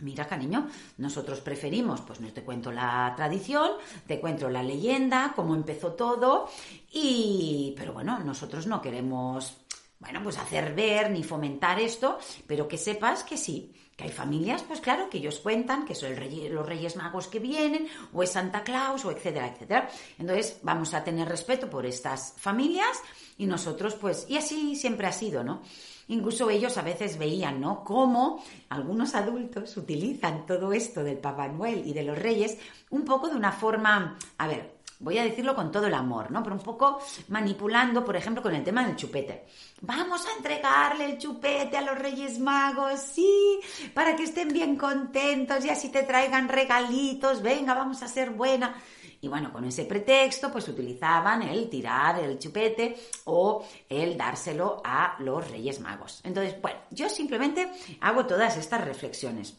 Mira, 0.01 0.27
cariño, 0.27 0.67
nosotros 0.97 1.41
preferimos, 1.41 2.01
pues 2.01 2.21
no 2.21 2.31
te 2.31 2.43
cuento 2.43 2.71
la 2.71 3.13
tradición, 3.17 3.71
te 4.07 4.19
cuento 4.19 4.49
la 4.49 4.63
leyenda, 4.63 5.33
cómo 5.35 5.55
empezó 5.55 5.93
todo, 5.93 6.47
y, 6.91 7.73
pero 7.77 7.93
bueno, 7.93 8.19
nosotros 8.19 8.65
no 8.65 8.81
queremos 8.81 9.57
bueno, 9.99 10.21
pues 10.23 10.37
hacer 10.37 10.73
ver 10.73 11.11
ni 11.11 11.23
fomentar 11.23 11.79
esto, 11.79 12.19
pero 12.47 12.67
que 12.67 12.77
sepas 12.77 13.23
que 13.23 13.37
sí, 13.37 13.73
que 13.97 14.05
hay 14.05 14.11
familias, 14.11 14.63
pues 14.63 14.79
claro, 14.79 15.09
que 15.09 15.17
ellos 15.17 15.39
cuentan 15.39 15.83
que 15.85 15.93
son 15.93 16.11
los 16.11 16.65
Reyes 16.65 16.95
Magos 16.95 17.27
que 17.27 17.39
vienen, 17.39 17.87
o 18.13 18.23
es 18.23 18.31
Santa 18.31 18.63
Claus, 18.63 19.03
o 19.03 19.11
etcétera, 19.11 19.49
etcétera. 19.49 19.89
Entonces, 20.17 20.59
vamos 20.63 20.93
a 20.93 21.03
tener 21.03 21.27
respeto 21.27 21.69
por 21.69 21.85
estas 21.85 22.33
familias 22.37 23.01
y 23.37 23.45
nosotros, 23.45 23.95
pues, 23.95 24.25
y 24.29 24.37
así 24.37 24.77
siempre 24.77 25.05
ha 25.05 25.11
sido, 25.11 25.43
¿no? 25.43 25.61
Incluso 26.07 26.49
ellos 26.49 26.77
a 26.77 26.81
veces 26.81 27.19
veían, 27.19 27.59
¿no? 27.59 27.83
Cómo 27.83 28.41
algunos 28.69 29.15
adultos 29.15 29.75
utilizan 29.75 30.45
todo 30.45 30.71
esto 30.71 31.03
del 31.03 31.17
Papá 31.17 31.49
Noel 31.49 31.85
y 31.85 31.93
de 31.93 32.03
los 32.03 32.17
Reyes 32.17 32.57
un 32.89 33.03
poco 33.03 33.27
de 33.27 33.35
una 33.35 33.51
forma, 33.51 34.17
a 34.37 34.47
ver, 34.47 34.78
voy 34.99 35.17
a 35.17 35.23
decirlo 35.23 35.55
con 35.55 35.71
todo 35.71 35.87
el 35.87 35.93
amor, 35.93 36.29
¿no? 36.29 36.43
Pero 36.43 36.55
un 36.55 36.61
poco 36.61 36.99
manipulando, 37.29 38.03
por 38.03 38.15
ejemplo, 38.15 38.43
con 38.43 38.53
el 38.53 38.63
tema 38.63 38.85
del 38.85 38.97
chupete. 38.97 39.45
Vamos 39.81 40.25
a 40.27 40.35
entregarle 40.35 41.05
el 41.05 41.17
chupete 41.17 41.77
a 41.77 41.81
los 41.81 41.97
Reyes 41.97 42.37
Magos, 42.39 42.99
sí, 42.99 43.59
para 43.93 44.15
que 44.15 44.23
estén 44.23 44.49
bien 44.49 44.75
contentos 44.75 45.63
y 45.63 45.69
así 45.69 45.89
te 45.89 46.03
traigan 46.03 46.49
regalitos, 46.49 47.41
venga, 47.41 47.73
vamos 47.73 48.03
a 48.03 48.07
ser 48.07 48.31
buena. 48.31 48.75
Y 49.21 49.27
bueno, 49.27 49.51
con 49.51 49.65
ese 49.65 49.85
pretexto, 49.85 50.51
pues 50.51 50.67
utilizaban 50.67 51.43
el 51.43 51.69
tirar 51.69 52.19
el 52.19 52.39
chupete 52.39 52.95
o 53.25 53.65
el 53.87 54.17
dárselo 54.17 54.81
a 54.83 55.15
los 55.19 55.49
Reyes 55.49 55.79
Magos. 55.81 56.21
Entonces, 56.23 56.61
bueno, 56.61 56.79
yo 56.91 57.09
simplemente 57.09 57.69
hago 58.01 58.25
todas 58.25 58.55
estas 58.55 58.83
reflexiones. 58.83 59.57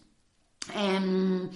Em, 0.75 1.49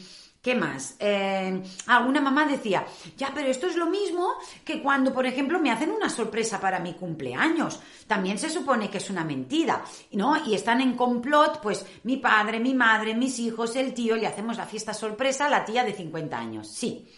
¿Qué 0.44 0.54
más? 0.54 0.96
Eh, 0.98 1.62
alguna 1.86 2.20
mamá 2.20 2.44
decía, 2.44 2.84
ya, 3.16 3.32
pero 3.34 3.48
esto 3.48 3.66
es 3.66 3.76
lo 3.76 3.86
mismo 3.86 4.34
que 4.62 4.82
cuando, 4.82 5.10
por 5.10 5.24
ejemplo, 5.24 5.58
me 5.58 5.70
hacen 5.70 5.90
una 5.90 6.10
sorpresa 6.10 6.60
para 6.60 6.80
mi 6.80 6.92
cumpleaños. 6.92 7.80
También 8.06 8.36
se 8.36 8.50
supone 8.50 8.90
que 8.90 8.98
es 8.98 9.08
una 9.08 9.24
mentira, 9.24 9.82
¿no? 10.12 10.36
Y 10.46 10.54
están 10.54 10.82
en 10.82 10.96
complot, 10.96 11.62
pues 11.62 11.86
mi 12.02 12.18
padre, 12.18 12.60
mi 12.60 12.74
madre, 12.74 13.14
mis 13.14 13.38
hijos, 13.38 13.74
el 13.74 13.94
tío, 13.94 14.16
le 14.16 14.26
hacemos 14.26 14.58
la 14.58 14.66
fiesta 14.66 14.92
sorpresa 14.92 15.46
a 15.46 15.48
la 15.48 15.64
tía 15.64 15.82
de 15.82 15.94
50 15.94 16.38
años. 16.38 16.68
Sí, 16.68 17.10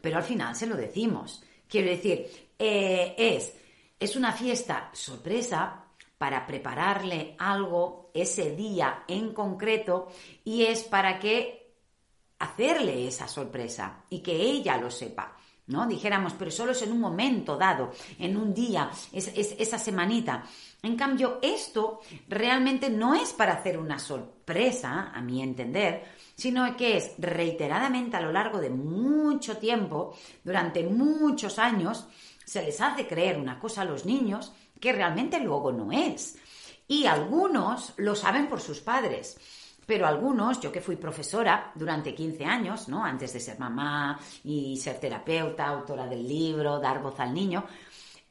pero 0.00 0.16
al 0.16 0.24
final 0.24 0.56
se 0.56 0.66
lo 0.66 0.74
decimos. 0.74 1.44
Quiero 1.68 1.88
decir, 1.88 2.48
eh, 2.58 3.14
es, 3.16 3.54
es 4.00 4.16
una 4.16 4.32
fiesta 4.32 4.90
sorpresa 4.92 5.84
para 6.18 6.44
prepararle 6.44 7.36
algo 7.38 8.10
ese 8.12 8.56
día 8.56 9.04
en 9.06 9.32
concreto 9.32 10.08
y 10.44 10.64
es 10.64 10.82
para 10.82 11.20
que 11.20 11.61
hacerle 12.42 13.06
esa 13.06 13.28
sorpresa 13.28 14.04
y 14.10 14.20
que 14.20 14.34
ella 14.34 14.76
lo 14.76 14.90
sepa. 14.90 15.36
¿no? 15.68 15.86
Dijéramos, 15.86 16.34
pero 16.36 16.50
solo 16.50 16.72
es 16.72 16.82
en 16.82 16.92
un 16.92 17.00
momento 17.00 17.56
dado, 17.56 17.92
en 18.18 18.36
un 18.36 18.52
día, 18.52 18.90
es, 19.12 19.28
esa 19.34 19.78
semanita. 19.78 20.44
En 20.82 20.96
cambio, 20.96 21.38
esto 21.40 22.00
realmente 22.28 22.90
no 22.90 23.14
es 23.14 23.32
para 23.32 23.54
hacer 23.54 23.78
una 23.78 23.98
sorpresa, 23.98 25.12
a 25.14 25.20
mi 25.22 25.40
entender, 25.40 26.04
sino 26.34 26.76
que 26.76 26.96
es 26.96 27.12
reiteradamente 27.18 28.16
a 28.16 28.20
lo 28.20 28.32
largo 28.32 28.58
de 28.58 28.70
mucho 28.70 29.58
tiempo, 29.58 30.16
durante 30.42 30.82
muchos 30.82 31.60
años, 31.60 32.06
se 32.44 32.62
les 32.62 32.80
hace 32.80 33.06
creer 33.06 33.38
una 33.38 33.60
cosa 33.60 33.82
a 33.82 33.84
los 33.86 34.04
niños 34.04 34.52
que 34.80 34.92
realmente 34.92 35.38
luego 35.38 35.70
no 35.70 35.92
es. 35.92 36.36
Y 36.88 37.06
algunos 37.06 37.94
lo 37.96 38.16
saben 38.16 38.48
por 38.48 38.60
sus 38.60 38.80
padres. 38.80 39.38
Pero 39.86 40.06
algunos, 40.06 40.60
yo 40.60 40.70
que 40.70 40.80
fui 40.80 40.96
profesora 40.96 41.72
durante 41.74 42.14
15 42.14 42.44
años, 42.44 42.88
¿no? 42.88 43.04
Antes 43.04 43.32
de 43.32 43.40
ser 43.40 43.58
mamá 43.58 44.18
y 44.44 44.76
ser 44.76 45.00
terapeuta, 45.00 45.66
autora 45.66 46.06
del 46.06 46.26
libro, 46.26 46.78
dar 46.78 47.02
voz 47.02 47.18
al 47.20 47.34
niño, 47.34 47.64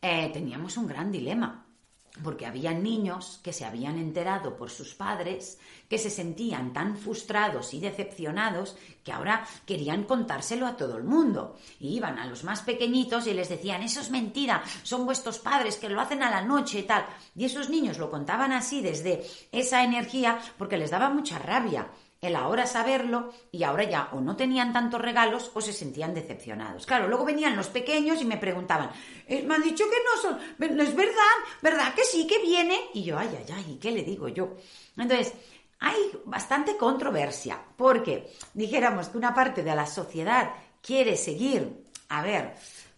eh, 0.02 0.30
teníamos 0.34 0.78
un 0.78 0.88
gran 0.88 1.12
dilema 1.12 1.66
porque 2.24 2.46
había 2.46 2.74
niños 2.74 3.40
que 3.44 3.54
se 3.54 3.66
habían 3.66 3.98
enterado 3.98 4.56
por 4.56 4.70
sus 4.70 4.94
padres 4.94 5.60
que 5.90 5.98
se 5.98 6.10
sentían 6.10 6.72
tan 6.72 6.96
frustrados 6.96 7.74
y 7.74 7.80
decepcionados 7.82 8.78
que 9.04 9.12
ahora 9.12 9.46
querían 9.66 10.06
contárselo 10.06 10.66
a 10.66 10.78
todo 10.78 10.96
el 10.96 11.04
mundo. 11.04 11.58
Y 11.80 11.96
iban 11.98 12.18
a 12.18 12.28
los 12.28 12.44
más 12.44 12.62
pequeñitos 12.62 13.28
y 13.28 13.34
les 13.34 13.50
decían, 13.50 13.84
eso 13.84 14.00
es 14.00 14.10
mentira, 14.10 14.64
son 14.84 15.06
vuestros 15.06 15.40
padres 15.40 15.76
que 15.76 15.90
lo 15.90 16.00
hacen 16.00 16.24
a 16.24 16.32
la 16.32 16.44
noche 16.44 16.80
y 16.80 16.84
tal. 16.84 17.06
Y 17.36 17.44
esos 17.44 17.70
niños 17.70 17.98
lo 17.98 18.10
contaban 18.10 18.54
así 18.54 18.82
desde 18.82 19.26
esa 19.52 19.84
energía 19.84 20.40
porque 20.58 20.78
les 20.78 20.92
daba 20.92 21.10
mucha 21.10 21.40
rabia 21.40 21.92
el 22.22 22.36
ahora 22.36 22.68
saberlo 22.68 23.34
y 23.52 23.64
ahora 23.64 23.84
ya 23.84 24.10
o 24.14 24.22
no 24.22 24.36
tenían 24.36 24.72
tantos 24.72 25.02
regalos 25.02 25.52
o 25.56 25.62
se 25.62 25.74
sentían 25.74 26.14
decepcionados. 26.14 26.86
Claro, 26.86 27.08
luego 27.08 27.26
venían 27.26 27.56
los 27.56 27.68
pequeños 27.68 28.22
y 28.22 28.26
me 28.26 28.38
preguntaban, 28.38 28.92
eh, 29.28 29.44
me 29.44 29.56
han 29.56 29.64
dicho 29.64 29.86
que 29.86 29.98
no 30.06 30.22
son, 30.22 30.76
no 30.76 30.84
es 30.84 30.96
verdad, 30.96 31.36
¿verdad 31.64 31.96
que 31.96 32.04
sí 32.04 32.28
que 32.28 32.40
viene? 32.40 32.80
Y 32.94 33.04
yo, 33.04 33.18
ay, 33.18 33.30
ay, 33.32 33.54
ay, 33.54 33.72
¿y 33.74 33.80
qué 33.80 33.92
le 33.92 34.04
digo 34.04 34.28
yo? 34.28 34.56
Entonces, 34.96 35.34
hay 35.80 35.98
bastante 36.26 36.78
controversia 36.78 37.60
porque 37.76 38.32
dijéramos 38.54 39.10
que 39.10 39.18
una 39.18 39.34
parte 39.34 39.64
de 39.64 39.76
la 39.76 39.88
sociedad 39.88 40.52
quiere 40.80 41.18
seguir, 41.18 41.86
a 42.10 42.22
ver, 42.22 42.54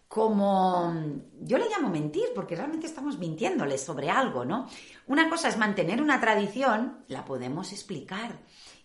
como 0.06 0.94
yo 1.40 1.56
le 1.56 1.68
llamo 1.70 1.88
mentir, 1.88 2.26
porque 2.34 2.54
realmente 2.54 2.86
estamos 2.86 3.18
mintiéndoles 3.18 3.82
sobre 3.82 4.10
algo, 4.10 4.44
¿no? 4.44 4.68
Una 5.06 5.30
cosa 5.30 5.48
es 5.48 5.56
mantener 5.56 6.02
una 6.02 6.20
tradición, 6.20 7.04
la 7.08 7.24
podemos 7.24 7.72
explicar 7.72 8.38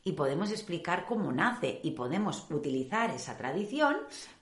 y 0.10 0.14
podemos 0.14 0.52
explicar 0.52 1.06
cómo 1.06 1.32
nace 1.32 1.80
y 1.84 1.92
podemos 1.92 2.48
utilizar 2.50 3.12
esa 3.12 3.38
tradición 3.38 3.98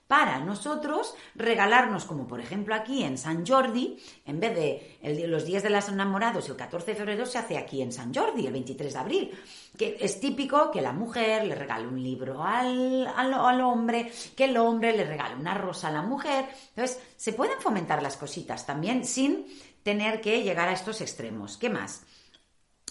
para 0.06 0.40
nosotros 0.40 1.14
regalarnos, 1.34 2.06
como 2.06 2.26
por 2.26 2.40
ejemplo 2.40 2.74
aquí 2.74 3.04
en 3.04 3.18
San 3.18 3.46
Jordi, 3.46 3.98
en 4.24 4.40
vez 4.40 4.54
de 4.56 5.26
los 5.28 5.44
días 5.44 5.62
de 5.62 5.68
los 5.68 5.86
enamorados, 5.90 6.48
el 6.48 6.56
14 6.56 6.92
de 6.92 6.96
febrero 6.96 7.26
se 7.26 7.36
hace 7.36 7.58
aquí 7.58 7.82
en 7.82 7.92
San 7.92 8.14
Jordi, 8.14 8.46
el 8.46 8.52
23 8.54 8.90
de 8.94 8.98
abril, 8.98 9.38
que 9.76 9.98
es 10.00 10.18
típico 10.18 10.70
que 10.70 10.80
la 10.80 10.94
mujer 10.94 11.44
le 11.44 11.54
regale 11.54 11.86
un 11.86 12.02
libro 12.02 12.42
al, 12.42 13.06
al 13.06 13.60
hombre, 13.60 14.10
que 14.34 14.46
el 14.46 14.56
hombre 14.56 14.96
le 14.96 15.04
regale 15.04 15.36
una 15.36 15.52
rosa 15.52 15.88
a 15.88 15.92
la 15.92 16.02
mujer. 16.02 16.46
Entonces, 16.70 16.98
se 17.18 17.34
pueden 17.34 17.60
fomentar 17.60 18.02
las 18.02 18.16
cositas 18.16 18.64
también 18.64 19.04
sin 19.04 19.46
tener 19.82 20.22
que 20.22 20.42
llegar 20.42 20.70
a 20.70 20.72
estos 20.72 21.02
extremos. 21.02 21.58
¿Qué 21.58 21.68
más? 21.68 22.06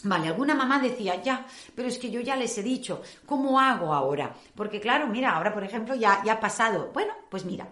Vale, 0.04 0.28
alguna 0.28 0.54
mamá 0.54 0.80
decía, 0.80 1.22
ya, 1.22 1.46
pero 1.76 1.88
es 1.88 1.98
que 1.98 2.12
yo 2.12 2.22
ya 2.22 2.36
les 2.36 2.58
he 2.58 2.64
dicho, 2.64 3.02
¿cómo 3.26 3.60
hago 3.60 3.94
ahora? 3.94 4.36
Porque 4.56 4.80
claro, 4.80 5.08
mira, 5.08 5.32
ahora 5.32 5.54
por 5.54 5.64
ejemplo 5.64 5.96
ya, 5.96 6.22
ya 6.24 6.34
ha 6.34 6.40
pasado. 6.40 6.92
Bueno, 6.94 7.14
pues 7.30 7.46
mira, 7.46 7.68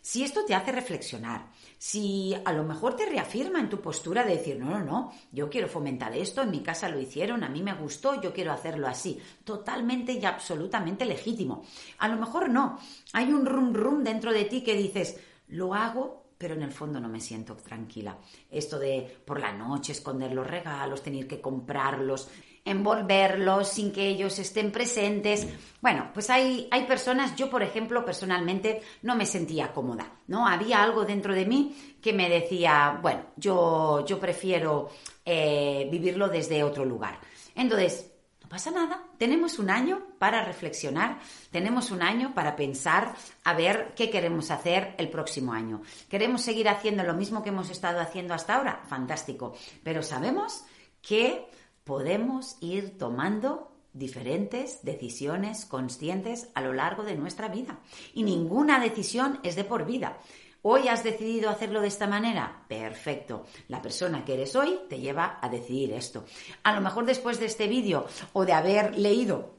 si 0.00 0.22
esto 0.22 0.44
te 0.44 0.54
hace 0.54 0.70
reflexionar, 0.70 1.46
si 1.78 2.34
a 2.44 2.52
lo 2.52 2.62
mejor 2.62 2.94
te 2.94 3.06
reafirma 3.06 3.58
en 3.58 3.68
tu 3.68 3.80
postura 3.80 4.22
de 4.22 4.36
decir, 4.36 4.58
no, 4.58 4.70
no, 4.70 4.84
no, 4.84 5.12
yo 5.32 5.50
quiero 5.50 5.66
fomentar 5.66 6.14
esto, 6.14 6.42
en 6.42 6.50
mi 6.50 6.62
casa 6.62 6.88
lo 6.88 7.00
hicieron, 7.00 7.42
a 7.42 7.48
mí 7.48 7.62
me 7.62 7.74
gustó, 7.74 8.20
yo 8.20 8.32
quiero 8.32 8.52
hacerlo 8.52 8.86
así, 8.86 9.18
totalmente 9.44 10.12
y 10.12 10.24
absolutamente 10.24 11.04
legítimo. 11.04 11.64
A 11.98 12.08
lo 12.08 12.16
mejor 12.16 12.50
no, 12.50 12.78
hay 13.14 13.32
un 13.32 13.46
rum 13.46 13.74
rum 13.74 14.04
dentro 14.04 14.32
de 14.32 14.44
ti 14.44 14.62
que 14.62 14.76
dices, 14.76 15.18
lo 15.48 15.74
hago 15.74 16.23
pero 16.44 16.56
en 16.56 16.62
el 16.62 16.72
fondo 16.72 17.00
no 17.00 17.08
me 17.08 17.22
siento 17.22 17.56
tranquila. 17.56 18.18
Esto 18.50 18.78
de 18.78 19.22
por 19.24 19.40
la 19.40 19.50
noche 19.50 19.92
esconder 19.92 20.30
los 20.32 20.46
regalos, 20.46 21.02
tener 21.02 21.26
que 21.26 21.40
comprarlos, 21.40 22.28
envolverlos 22.62 23.66
sin 23.66 23.90
que 23.90 24.06
ellos 24.06 24.38
estén 24.38 24.70
presentes. 24.70 25.48
Bueno, 25.80 26.10
pues 26.12 26.28
hay, 26.28 26.68
hay 26.70 26.84
personas, 26.84 27.34
yo 27.34 27.48
por 27.48 27.62
ejemplo 27.62 28.04
personalmente 28.04 28.82
no 29.00 29.16
me 29.16 29.24
sentía 29.24 29.72
cómoda, 29.72 30.18
¿no? 30.26 30.46
Había 30.46 30.82
algo 30.82 31.06
dentro 31.06 31.32
de 31.32 31.46
mí 31.46 31.96
que 32.02 32.12
me 32.12 32.28
decía, 32.28 32.98
bueno, 33.00 33.22
yo, 33.36 34.04
yo 34.04 34.20
prefiero 34.20 34.90
eh, 35.24 35.88
vivirlo 35.90 36.28
desde 36.28 36.62
otro 36.62 36.84
lugar. 36.84 37.20
Entonces, 37.54 38.13
pasa 38.48 38.70
nada. 38.70 39.02
Tenemos 39.18 39.58
un 39.58 39.70
año 39.70 40.02
para 40.18 40.44
reflexionar, 40.44 41.18
tenemos 41.50 41.90
un 41.90 42.02
año 42.02 42.34
para 42.34 42.56
pensar 42.56 43.14
a 43.44 43.54
ver 43.54 43.94
qué 43.96 44.10
queremos 44.10 44.50
hacer 44.50 44.94
el 44.98 45.10
próximo 45.10 45.52
año. 45.52 45.82
¿Queremos 46.08 46.42
seguir 46.42 46.68
haciendo 46.68 47.02
lo 47.02 47.14
mismo 47.14 47.42
que 47.42 47.50
hemos 47.50 47.70
estado 47.70 48.00
haciendo 48.00 48.34
hasta 48.34 48.56
ahora? 48.56 48.82
Fantástico. 48.88 49.54
Pero 49.82 50.02
sabemos 50.02 50.64
que 51.02 51.46
podemos 51.84 52.56
ir 52.60 52.98
tomando 52.98 53.70
diferentes 53.92 54.82
decisiones 54.82 55.64
conscientes 55.66 56.48
a 56.54 56.60
lo 56.60 56.72
largo 56.72 57.04
de 57.04 57.14
nuestra 57.14 57.48
vida. 57.48 57.78
Y 58.12 58.24
ninguna 58.24 58.80
decisión 58.80 59.38
es 59.42 59.56
de 59.56 59.64
por 59.64 59.86
vida. 59.86 60.18
Hoy 60.66 60.88
has 60.88 61.04
decidido 61.04 61.50
hacerlo 61.50 61.82
de 61.82 61.88
esta 61.88 62.06
manera. 62.06 62.64
Perfecto. 62.66 63.44
La 63.68 63.82
persona 63.82 64.24
que 64.24 64.32
eres 64.32 64.56
hoy 64.56 64.80
te 64.88 64.98
lleva 64.98 65.38
a 65.42 65.50
decidir 65.50 65.92
esto. 65.92 66.24
A 66.62 66.74
lo 66.74 66.80
mejor 66.80 67.04
después 67.04 67.38
de 67.38 67.44
este 67.44 67.68
vídeo 67.68 68.06
o 68.32 68.46
de 68.46 68.54
haber 68.54 68.98
leído 68.98 69.56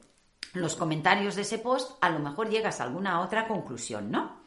los 0.52 0.74
comentarios 0.74 1.36
de 1.36 1.42
ese 1.42 1.58
post, 1.58 1.96
a 2.00 2.10
lo 2.10 2.18
mejor 2.18 2.50
llegas 2.50 2.80
a 2.80 2.84
alguna 2.84 3.20
otra 3.20 3.46
conclusión, 3.46 4.10
¿no? 4.10 4.40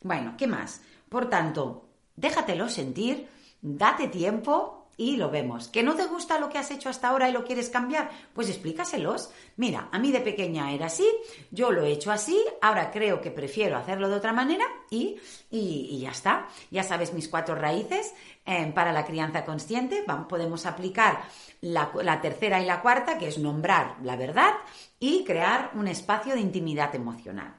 Bueno, 0.00 0.34
¿qué 0.38 0.46
más? 0.46 0.80
Por 1.10 1.28
tanto, 1.28 1.90
déjatelo 2.16 2.70
sentir, 2.70 3.28
date 3.60 4.08
tiempo 4.08 4.77
y 4.98 5.16
lo 5.16 5.30
vemos. 5.30 5.68
¿Que 5.68 5.82
no 5.82 5.94
te 5.94 6.04
gusta 6.06 6.38
lo 6.38 6.50
que 6.50 6.58
has 6.58 6.70
hecho 6.72 6.90
hasta 6.90 7.08
ahora 7.08 7.28
y 7.28 7.32
lo 7.32 7.44
quieres 7.44 7.70
cambiar? 7.70 8.10
Pues 8.34 8.50
explícaselos. 8.50 9.30
Mira, 9.56 9.88
a 9.92 9.98
mí 9.98 10.10
de 10.10 10.20
pequeña 10.20 10.72
era 10.72 10.86
así, 10.86 11.08
yo 11.50 11.70
lo 11.70 11.84
he 11.84 11.92
hecho 11.92 12.10
así, 12.10 12.38
ahora 12.60 12.90
creo 12.90 13.20
que 13.20 13.30
prefiero 13.30 13.76
hacerlo 13.78 14.08
de 14.08 14.16
otra 14.16 14.32
manera 14.32 14.66
y, 14.90 15.16
y, 15.50 16.00
ya 16.00 16.10
está. 16.10 16.48
Ya 16.70 16.82
sabes 16.82 17.14
mis 17.14 17.28
cuatro 17.28 17.54
raíces 17.54 18.12
eh, 18.44 18.70
para 18.74 18.92
la 18.92 19.06
crianza 19.06 19.44
consciente. 19.44 20.02
Vamos, 20.06 20.26
podemos 20.26 20.66
aplicar 20.66 21.22
la, 21.60 21.90
la 22.02 22.20
tercera 22.20 22.60
y 22.60 22.66
la 22.66 22.82
cuarta, 22.82 23.18
que 23.18 23.28
es 23.28 23.38
nombrar 23.38 23.96
la 24.02 24.16
verdad 24.16 24.54
y 24.98 25.22
crear 25.24 25.70
un 25.74 25.86
espacio 25.86 26.34
de 26.34 26.40
intimidad 26.40 26.92
emocional. 26.96 27.54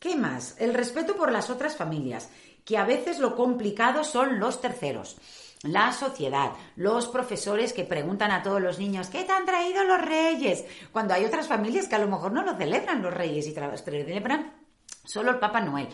¿Qué 0.00 0.16
más? 0.16 0.56
El 0.58 0.74
respeto 0.74 1.14
por 1.14 1.30
las 1.30 1.50
otras 1.50 1.76
familias, 1.76 2.30
que 2.64 2.76
a 2.76 2.84
veces 2.84 3.20
lo 3.20 3.36
complicado 3.36 4.02
son 4.02 4.40
los 4.40 4.60
terceros 4.60 5.18
la 5.62 5.92
sociedad, 5.92 6.52
los 6.76 7.08
profesores 7.08 7.72
que 7.72 7.84
preguntan 7.84 8.30
a 8.30 8.42
todos 8.42 8.60
los 8.62 8.78
niños, 8.78 9.08
¿qué 9.08 9.24
te 9.24 9.32
han 9.32 9.44
traído 9.44 9.84
los 9.84 10.00
reyes? 10.00 10.64
Cuando 10.92 11.14
hay 11.14 11.24
otras 11.24 11.48
familias 11.48 11.86
que 11.86 11.96
a 11.96 12.00
lo 12.00 12.08
mejor 12.08 12.32
no 12.32 12.42
lo 12.42 12.56
celebran 12.56 13.02
los 13.02 13.12
reyes 13.12 13.46
y 13.46 13.52
celebran 13.52 14.60
Solo 15.04 15.30
el 15.30 15.38
Papá 15.38 15.60
Noel. 15.60 15.88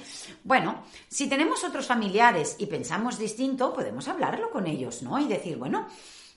Bueno, 0.44 0.82
si 1.08 1.28
tenemos 1.28 1.64
otros 1.64 1.86
familiares 1.86 2.56
y 2.58 2.66
pensamos 2.66 3.18
distinto, 3.18 3.72
podemos 3.72 4.08
hablarlo 4.08 4.50
con 4.50 4.66
ellos, 4.66 5.02
¿no? 5.02 5.18
Y 5.18 5.26
decir, 5.26 5.56
bueno, 5.56 5.86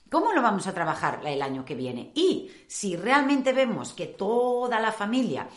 ¿cómo 0.08 0.32
lo 0.32 0.40
vamos 0.40 0.66
a 0.66 0.72
trabajar 0.72 1.20
el 1.26 1.42
año 1.42 1.64
que 1.64 1.74
viene? 1.74 2.12
Y 2.14 2.50
si 2.68 2.96
realmente 2.96 3.52
vemos 3.52 3.92
que 3.92 4.06
toda 4.06 4.80
la 4.80 4.92
familia 4.92 5.48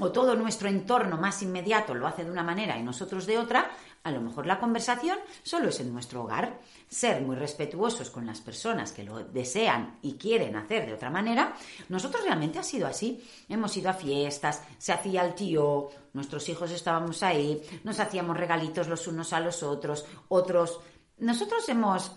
o 0.00 0.10
todo 0.10 0.34
nuestro 0.34 0.68
entorno 0.68 1.16
más 1.16 1.42
inmediato 1.42 1.94
lo 1.94 2.06
hace 2.06 2.24
de 2.24 2.30
una 2.30 2.42
manera 2.42 2.78
y 2.78 2.82
nosotros 2.82 3.26
de 3.26 3.38
otra, 3.38 3.70
a 4.02 4.10
lo 4.10 4.20
mejor 4.20 4.46
la 4.46 4.58
conversación 4.58 5.18
solo 5.42 5.68
es 5.68 5.78
en 5.80 5.92
nuestro 5.92 6.22
hogar. 6.22 6.58
Ser 6.88 7.20
muy 7.20 7.36
respetuosos 7.36 8.10
con 8.10 8.26
las 8.26 8.40
personas 8.40 8.92
que 8.92 9.04
lo 9.04 9.22
desean 9.24 9.98
y 10.02 10.14
quieren 10.14 10.56
hacer 10.56 10.86
de 10.86 10.94
otra 10.94 11.10
manera. 11.10 11.54
Nosotros 11.88 12.24
realmente 12.24 12.58
ha 12.58 12.62
sido 12.62 12.86
así. 12.86 13.22
Hemos 13.48 13.76
ido 13.76 13.90
a 13.90 13.94
fiestas, 13.94 14.62
se 14.78 14.92
hacía 14.92 15.24
el 15.24 15.34
tío, 15.34 15.90
nuestros 16.14 16.48
hijos 16.48 16.70
estábamos 16.70 17.22
ahí, 17.22 17.62
nos 17.84 18.00
hacíamos 18.00 18.36
regalitos 18.36 18.88
los 18.88 19.06
unos 19.06 19.32
a 19.32 19.40
los 19.40 19.62
otros, 19.62 20.06
otros. 20.28 20.80
Nosotros 21.18 21.68
hemos. 21.68 22.12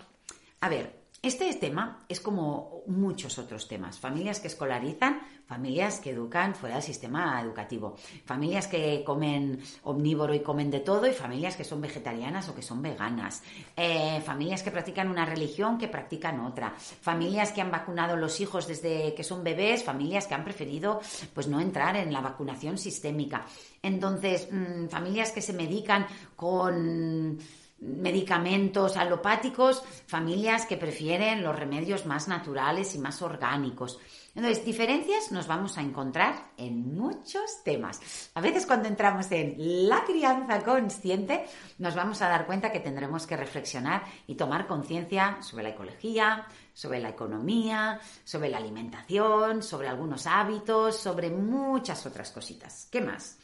A 0.60 0.68
ver, 0.70 1.03
este 1.26 1.52
tema 1.54 2.04
es 2.08 2.20
como 2.20 2.82
muchos 2.86 3.38
otros 3.38 3.66
temas. 3.66 3.98
Familias 3.98 4.40
que 4.40 4.48
escolarizan, 4.48 5.20
familias 5.46 6.00
que 6.00 6.10
educan 6.10 6.54
fuera 6.54 6.76
del 6.76 6.84
sistema 6.84 7.40
educativo, 7.40 7.96
familias 8.24 8.66
que 8.66 9.02
comen 9.04 9.62
omnívoro 9.84 10.34
y 10.34 10.40
comen 10.40 10.70
de 10.70 10.80
todo 10.80 11.06
y 11.06 11.12
familias 11.12 11.56
que 11.56 11.64
son 11.64 11.80
vegetarianas 11.80 12.48
o 12.48 12.54
que 12.54 12.62
son 12.62 12.82
veganas, 12.82 13.42
eh, 13.76 14.20
familias 14.24 14.62
que 14.62 14.70
practican 14.70 15.08
una 15.08 15.24
religión 15.24 15.78
que 15.78 15.88
practican 15.88 16.40
otra, 16.40 16.74
familias 16.76 17.52
que 17.52 17.60
han 17.60 17.70
vacunado 17.70 18.16
los 18.16 18.40
hijos 18.40 18.66
desde 18.66 19.14
que 19.14 19.24
son 19.24 19.44
bebés, 19.44 19.84
familias 19.84 20.26
que 20.26 20.34
han 20.34 20.44
preferido 20.44 21.00
pues 21.32 21.48
no 21.48 21.60
entrar 21.60 21.96
en 21.96 22.12
la 22.12 22.20
vacunación 22.20 22.78
sistémica. 22.78 23.46
Entonces, 23.82 24.48
mm, 24.50 24.88
familias 24.88 25.32
que 25.32 25.42
se 25.42 25.52
medican 25.52 26.06
con 26.36 27.38
medicamentos 27.78 28.96
alopáticos, 28.96 29.82
familias 30.06 30.66
que 30.66 30.76
prefieren 30.76 31.42
los 31.42 31.56
remedios 31.56 32.06
más 32.06 32.28
naturales 32.28 32.94
y 32.94 32.98
más 32.98 33.20
orgánicos. 33.22 33.98
Entonces, 34.34 34.64
diferencias 34.64 35.30
nos 35.30 35.46
vamos 35.46 35.78
a 35.78 35.80
encontrar 35.80 36.50
en 36.56 36.94
muchos 36.94 37.62
temas. 37.62 38.30
A 38.34 38.40
veces 38.40 38.66
cuando 38.66 38.88
entramos 38.88 39.30
en 39.30 39.88
la 39.88 40.04
crianza 40.04 40.60
consciente, 40.64 41.44
nos 41.78 41.94
vamos 41.94 42.20
a 42.20 42.28
dar 42.28 42.46
cuenta 42.46 42.72
que 42.72 42.80
tendremos 42.80 43.26
que 43.26 43.36
reflexionar 43.36 44.02
y 44.26 44.34
tomar 44.34 44.66
conciencia 44.66 45.38
sobre 45.40 45.64
la 45.64 45.70
ecología, 45.70 46.46
sobre 46.72 47.00
la 47.00 47.10
economía, 47.10 48.00
sobre 48.24 48.48
la 48.48 48.58
alimentación, 48.58 49.62
sobre 49.62 49.88
algunos 49.88 50.26
hábitos, 50.26 50.96
sobre 50.96 51.30
muchas 51.30 52.04
otras 52.04 52.32
cositas. 52.32 52.88
¿Qué 52.90 53.00
más? 53.00 53.38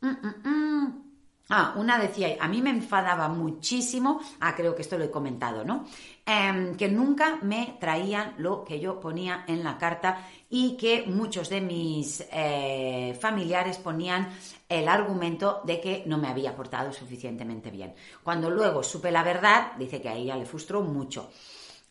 Mm, 0.00 0.08
mm, 0.08 0.48
mm. 0.48 1.07
Ah, 1.50 1.72
una 1.76 1.98
decía, 1.98 2.36
a 2.38 2.46
mí 2.46 2.60
me 2.60 2.68
enfadaba 2.68 3.28
muchísimo, 3.28 4.20
ah, 4.40 4.54
creo 4.54 4.74
que 4.74 4.82
esto 4.82 4.98
lo 4.98 5.04
he 5.04 5.10
comentado, 5.10 5.64
¿no? 5.64 5.86
Em, 6.26 6.76
que 6.76 6.88
nunca 6.88 7.38
me 7.40 7.78
traían 7.80 8.34
lo 8.36 8.64
que 8.64 8.78
yo 8.78 9.00
ponía 9.00 9.44
en 9.48 9.64
la 9.64 9.78
carta 9.78 10.26
y 10.50 10.76
que 10.76 11.04
muchos 11.06 11.48
de 11.48 11.62
mis 11.62 12.22
eh, 12.30 13.16
familiares 13.18 13.78
ponían 13.78 14.28
el 14.68 14.88
argumento 14.88 15.62
de 15.64 15.80
que 15.80 16.02
no 16.04 16.18
me 16.18 16.28
había 16.28 16.54
portado 16.54 16.92
suficientemente 16.92 17.70
bien. 17.70 17.94
Cuando 18.22 18.50
luego 18.50 18.82
supe 18.82 19.10
la 19.10 19.22
verdad, 19.22 19.72
dice 19.78 20.02
que 20.02 20.10
a 20.10 20.14
ella 20.16 20.36
le 20.36 20.44
frustró 20.44 20.82
mucho. 20.82 21.30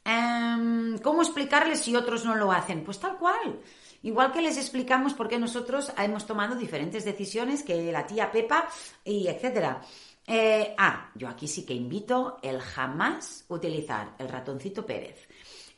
Em, 0.06 1.00
¿Cómo 1.00 1.24
explicarle 1.24 1.76
si 1.76 1.96
otros 1.96 2.24
no 2.26 2.36
lo 2.36 2.52
hacen? 2.52 2.84
Pues 2.84 3.00
tal 3.00 3.18
cual. 3.18 3.60
Igual 4.04 4.32
que 4.32 4.42
les 4.42 4.58
explicamos 4.58 5.14
por 5.14 5.28
qué 5.28 5.40
nosotros 5.40 5.92
hemos 5.98 6.26
tomado 6.26 6.56
diferentes 6.56 7.04
decisiones 7.06 7.64
que 7.64 7.92
la 7.92 8.06
tía 8.06 8.32
Pepa 8.32 8.68
y 9.04 9.28
etcétera. 9.28 9.82
Eh, 10.26 10.76
ah, 10.78 11.10
yo 11.16 11.30
aquí 11.30 11.48
sí 11.48 11.66
que 11.66 11.74
invito 11.74 12.38
el 12.42 12.60
jamás 12.60 13.46
utilizar 13.48 14.14
el 14.20 14.28
ratoncito 14.28 14.86
Pérez, 14.86 15.28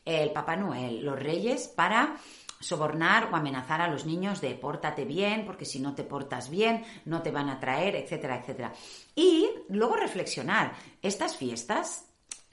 el 0.04 0.32
Papá 0.32 0.56
Noel, 0.56 1.04
los 1.04 1.18
Reyes 1.18 1.68
para 1.68 2.16
sobornar 2.60 3.30
o 3.32 3.36
amenazar 3.36 3.80
a 3.80 3.88
los 3.88 4.04
niños 4.04 4.40
de 4.40 4.54
pórtate 4.54 5.04
bien, 5.04 5.46
porque 5.46 5.64
si 5.64 5.80
no 5.80 5.94
te 5.94 6.04
portas 6.04 6.50
bien, 6.50 6.84
no 7.06 7.22
te 7.22 7.30
van 7.30 7.48
a 7.48 7.58
traer, 7.58 7.96
etcétera, 7.96 8.38
etcétera. 8.38 8.72
Y 9.14 9.48
luego 9.68 9.96
reflexionar, 9.96 10.74
estas 11.00 11.36
fiestas, 11.36 12.04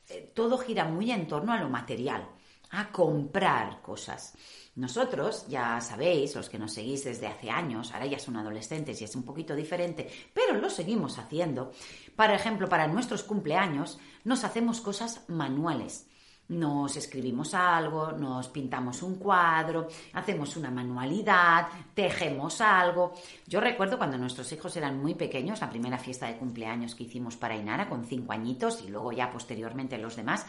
eh, 0.10 0.32
todo 0.34 0.58
gira 0.58 0.86
muy 0.86 1.12
en 1.12 1.28
torno 1.28 1.52
a 1.52 1.60
lo 1.60 1.68
material, 1.68 2.30
a 2.72 2.92
comprar 2.92 3.82
cosas. 3.82 4.34
Nosotros, 4.76 5.48
ya 5.48 5.82
sabéis, 5.82 6.36
los 6.36 6.50
que 6.50 6.60
nos 6.60 6.74
seguís 6.74 7.04
desde 7.04 7.26
hace 7.26 7.50
años, 7.50 7.92
ahora 7.94 8.06
ya 8.06 8.20
son 8.20 8.38
adolescentes 8.38 9.02
y 9.02 9.06
es 9.06 9.16
un 9.16 9.24
poquito 9.24 9.56
diferente, 9.56 10.08
pero 10.34 10.54
lo 10.54 10.70
seguimos 10.70 11.18
haciendo. 11.18 11.72
Por 12.16 12.30
ejemplo, 12.30 12.70
para 12.70 12.88
nuestros 12.88 13.24
cumpleaños 13.24 13.98
nos 14.24 14.44
hacemos 14.44 14.80
cosas 14.80 15.24
manuales. 15.30 16.08
Nos 16.50 16.96
escribimos 16.96 17.54
algo, 17.54 18.14
nos 18.14 18.48
pintamos 18.48 19.02
un 19.02 19.16
cuadro, 19.16 19.88
hacemos 20.14 20.56
una 20.56 20.72
manualidad, 20.72 21.68
tejemos 21.94 22.62
algo. 22.62 23.14
Yo 23.48 23.60
recuerdo 23.60 23.98
cuando 23.98 24.18
nuestros 24.18 24.50
hijos 24.54 24.78
eran 24.78 25.02
muy 25.02 25.14
pequeños, 25.14 25.60
la 25.60 25.70
primera 25.70 25.98
fiesta 25.98 26.28
de 26.28 26.38
cumpleaños 26.38 26.96
que 26.96 27.04
hicimos 27.04 27.36
para 27.36 27.58
Inara 27.58 27.90
con 27.90 28.06
cinco 28.06 28.32
añitos 28.32 28.82
y 28.86 28.90
luego 28.90 29.12
ya 29.12 29.30
posteriormente 29.30 29.98
los 29.98 30.16
demás, 30.16 30.46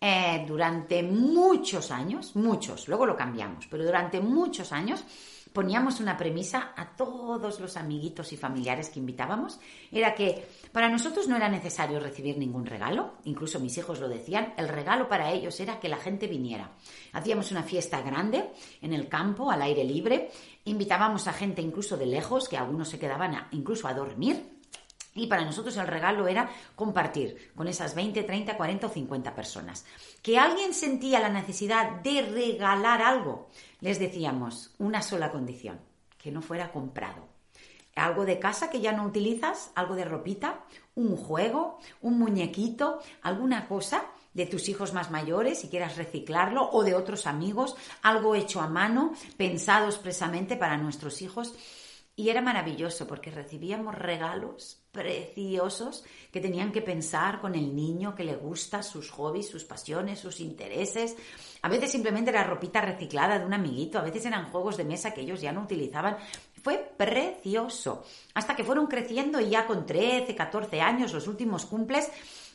eh, 0.00 0.44
durante 0.48 1.02
muchos 1.02 1.90
años, 1.90 2.34
muchos, 2.34 2.88
luego 2.88 3.04
lo 3.04 3.16
cambiamos, 3.16 3.66
pero 3.66 3.84
durante 3.84 4.20
muchos 4.20 4.72
años 4.72 5.04
poníamos 5.52 6.00
una 6.00 6.16
premisa 6.16 6.72
a 6.76 6.96
todos 6.96 7.60
los 7.60 7.76
amiguitos 7.76 8.32
y 8.32 8.36
familiares 8.36 8.88
que 8.88 9.00
invitábamos, 9.00 9.58
era 9.90 10.14
que 10.14 10.46
para 10.72 10.88
nosotros 10.88 11.28
no 11.28 11.36
era 11.36 11.48
necesario 11.48 12.00
recibir 12.00 12.38
ningún 12.38 12.66
regalo, 12.66 13.14
incluso 13.24 13.60
mis 13.60 13.76
hijos 13.76 14.00
lo 14.00 14.08
decían, 14.08 14.54
el 14.56 14.68
regalo 14.68 15.08
para 15.08 15.32
ellos 15.32 15.58
era 15.60 15.80
que 15.80 15.88
la 15.88 15.96
gente 15.96 16.28
viniera. 16.28 16.70
Hacíamos 17.12 17.50
una 17.50 17.62
fiesta 17.62 18.00
grande 18.00 18.50
en 18.80 18.92
el 18.92 19.08
campo, 19.08 19.50
al 19.50 19.62
aire 19.62 19.84
libre, 19.84 20.30
invitábamos 20.64 21.26
a 21.26 21.32
gente 21.32 21.60
incluso 21.60 21.96
de 21.96 22.06
lejos, 22.06 22.48
que 22.48 22.56
algunos 22.56 22.88
se 22.88 22.98
quedaban 22.98 23.48
incluso 23.50 23.88
a 23.88 23.94
dormir, 23.94 24.59
y 25.14 25.26
para 25.26 25.44
nosotros 25.44 25.76
el 25.76 25.86
regalo 25.86 26.28
era 26.28 26.50
compartir 26.76 27.52
con 27.54 27.68
esas 27.68 27.94
20, 27.94 28.22
30, 28.22 28.56
40 28.56 28.86
o 28.86 28.90
50 28.90 29.34
personas. 29.34 29.84
Que 30.22 30.38
alguien 30.38 30.72
sentía 30.72 31.20
la 31.20 31.28
necesidad 31.28 32.00
de 32.02 32.22
regalar 32.22 33.02
algo, 33.02 33.48
les 33.80 33.98
decíamos 33.98 34.72
una 34.78 35.02
sola 35.02 35.30
condición, 35.30 35.80
que 36.18 36.30
no 36.30 36.42
fuera 36.42 36.70
comprado. 36.70 37.28
Algo 37.96 38.24
de 38.24 38.38
casa 38.38 38.70
que 38.70 38.80
ya 38.80 38.92
no 38.92 39.04
utilizas, 39.04 39.72
algo 39.74 39.96
de 39.96 40.04
ropita, 40.04 40.60
un 40.94 41.16
juego, 41.16 41.78
un 42.00 42.18
muñequito, 42.18 43.00
alguna 43.22 43.66
cosa 43.66 44.04
de 44.32 44.46
tus 44.46 44.68
hijos 44.68 44.92
más 44.92 45.10
mayores, 45.10 45.58
si 45.58 45.68
quieras 45.68 45.96
reciclarlo, 45.96 46.70
o 46.70 46.84
de 46.84 46.94
otros 46.94 47.26
amigos, 47.26 47.74
algo 48.00 48.36
hecho 48.36 48.60
a 48.60 48.68
mano, 48.68 49.12
pensado 49.36 49.86
expresamente 49.86 50.56
para 50.56 50.76
nuestros 50.76 51.20
hijos 51.20 51.52
y 52.20 52.28
era 52.28 52.42
maravilloso 52.42 53.06
porque 53.06 53.30
recibíamos 53.30 53.94
regalos 53.94 54.79
preciosos 54.92 56.04
que 56.32 56.40
tenían 56.40 56.72
que 56.72 56.82
pensar 56.82 57.40
con 57.40 57.54
el 57.54 57.74
niño 57.74 58.14
que 58.14 58.24
le 58.24 58.36
gusta, 58.36 58.82
sus 58.82 59.10
hobbies, 59.10 59.48
sus 59.48 59.64
pasiones, 59.64 60.18
sus 60.18 60.40
intereses. 60.40 61.16
A 61.62 61.68
veces 61.68 61.92
simplemente 61.92 62.30
era 62.30 62.44
ropita 62.44 62.80
reciclada 62.80 63.38
de 63.38 63.46
un 63.46 63.52
amiguito, 63.52 63.98
a 63.98 64.02
veces 64.02 64.26
eran 64.26 64.50
juegos 64.50 64.76
de 64.76 64.84
mesa 64.84 65.12
que 65.12 65.20
ellos 65.20 65.40
ya 65.40 65.52
no 65.52 65.62
utilizaban. 65.62 66.16
Fue 66.62 66.92
precioso. 66.96 68.04
Hasta 68.34 68.54
que 68.54 68.64
fueron 68.64 68.86
creciendo 68.86 69.40
y 69.40 69.50
ya 69.50 69.66
con 69.66 69.86
13, 69.86 70.34
14 70.34 70.80
años, 70.80 71.12
los 71.12 71.26
últimos 71.26 71.66
cumples, 71.66 72.10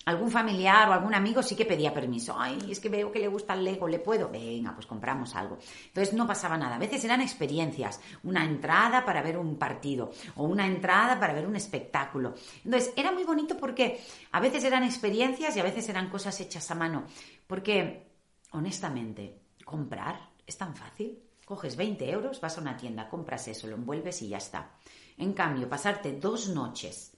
algún 0.05 0.29
familiar 0.29 0.87
o 0.89 0.93
algún 0.93 1.15
amigo 1.15 1.41
sí 1.41 1.55
que 1.55 1.65
pedía 1.65 1.93
permiso. 1.93 2.35
Ay, 2.37 2.59
es 2.69 2.79
que 2.79 2.89
veo 2.89 3.11
que 3.11 3.19
le 3.19 3.27
gusta 3.27 3.53
el 3.53 3.63
Lego, 3.63 3.87
¿le 3.87 3.99
puedo? 3.99 4.29
Venga, 4.29 4.73
pues 4.73 4.85
compramos 4.85 5.35
algo. 5.35 5.57
Entonces 5.87 6.13
no 6.13 6.27
pasaba 6.27 6.57
nada. 6.57 6.75
A 6.75 6.79
veces 6.79 7.03
eran 7.03 7.21
experiencias, 7.21 7.99
una 8.23 8.45
entrada 8.45 9.03
para 9.03 9.21
ver 9.21 9.37
un 9.37 9.57
partido 9.57 10.11
o 10.35 10.43
una 10.43 10.67
entrada 10.67 11.19
para 11.19 11.33
ver 11.33 11.47
un 11.47 11.55
espectáculo. 11.55 12.35
Entonces 12.63 12.93
era 12.95 13.11
muy 13.11 13.23
bonito 13.23 13.57
porque 13.57 13.99
a 14.31 14.39
veces 14.39 14.63
eran 14.63 14.83
experiencias 14.83 15.55
y 15.55 15.59
a 15.59 15.63
veces 15.63 15.89
eran 15.89 16.09
cosas 16.09 16.39
hechas 16.39 16.69
a 16.69 16.75
mano. 16.75 17.05
Porque, 17.47 18.07
honestamente, 18.51 19.41
comprar 19.65 20.29
es 20.45 20.57
tan 20.57 20.75
fácil. 20.75 21.24
Coges 21.45 21.75
20 21.75 22.09
euros, 22.09 22.41
vas 22.41 22.57
a 22.57 22.61
una 22.61 22.75
tienda, 22.75 23.07
compras 23.07 23.47
eso, 23.47 23.67
lo 23.67 23.75
envuelves 23.75 24.21
y 24.23 24.29
ya 24.29 24.37
está. 24.37 24.71
En 25.17 25.33
cambio, 25.33 25.69
pasarte 25.69 26.13
dos 26.13 26.49
noches 26.49 27.15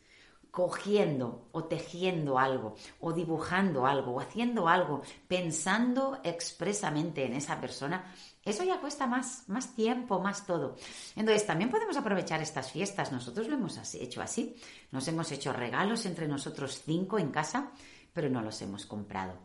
cogiendo 0.52 1.50
o 1.52 1.66
tejiendo 1.66 2.40
algo 2.40 2.76
o 3.00 3.13
dibujando 3.13 3.86
algo 3.86 4.13
o 4.13 4.20
haciendo 4.20 4.68
algo 4.68 5.02
pensando 5.28 6.20
expresamente 6.24 7.26
en 7.26 7.34
esa 7.34 7.62
persona, 7.62 8.12
eso 8.44 8.63
ya 8.63 8.80
cuesta 8.80 9.08
más, 9.08 9.44
más 9.48 9.76
tiempo, 9.76 10.20
más 10.20 10.46
todo. 10.46 10.78
Entonces, 11.16 11.46
también 11.46 11.70
podemos 11.70 11.98
aprovechar 11.98 12.42
estas 12.42 12.72
fiestas. 12.72 13.12
Nosotros 13.12 13.48
lo 13.48 13.56
hemos 13.56 13.78
hecho 13.94 14.22
así. 14.22 14.56
Nos 14.92 15.08
hemos 15.08 15.32
hecho 15.32 15.52
regalos 15.54 16.06
entre 16.06 16.28
nosotros 16.28 16.82
cinco 16.86 17.20
en 17.20 17.30
casa, 17.30 17.72
pero 18.13 18.30
no 18.30 18.42
los 18.42 18.62
hemos 18.62 18.86
comprado. 18.86 19.38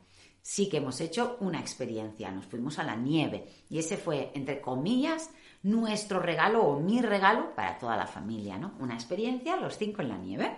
Sí 0.42 0.68
que 0.68 0.78
hemos 0.78 1.00
hecho 1.00 1.36
una 1.40 1.60
experiencia. 1.60 2.32
Nos 2.32 2.46
fuimos 2.46 2.80
a 2.80 2.82
la 2.82 2.96
nieve 2.96 3.46
y 3.70 3.78
ese 3.78 3.96
fue, 3.96 4.32
entre 4.34 4.60
comillas, 4.60 5.30
nuestro 5.62 6.18
regalo 6.18 6.64
o 6.64 6.80
mi 6.80 7.00
regalo 7.00 7.54
para 7.54 7.78
toda 7.78 7.96
la 7.96 8.08
familia, 8.08 8.58
¿no? 8.58 8.74
Una 8.80 8.94
experiencia, 8.94 9.56
los 9.56 9.78
cinco 9.78 10.02
en 10.02 10.08
la 10.08 10.18
nieve. 10.18 10.56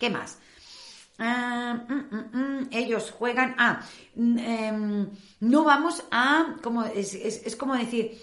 ¿Qué 0.00 0.08
más? 0.08 0.38
Ah, 1.18 1.78
mm, 1.88 1.92
mm, 1.92 2.38
mm, 2.38 2.68
ellos 2.72 3.10
juegan. 3.10 3.54
Ah, 3.58 3.82
em, 4.16 5.08
no 5.40 5.64
vamos 5.64 6.02
a. 6.10 6.56
Como, 6.62 6.84
es, 6.84 7.56
como 7.56 7.74
decir. 7.74 8.18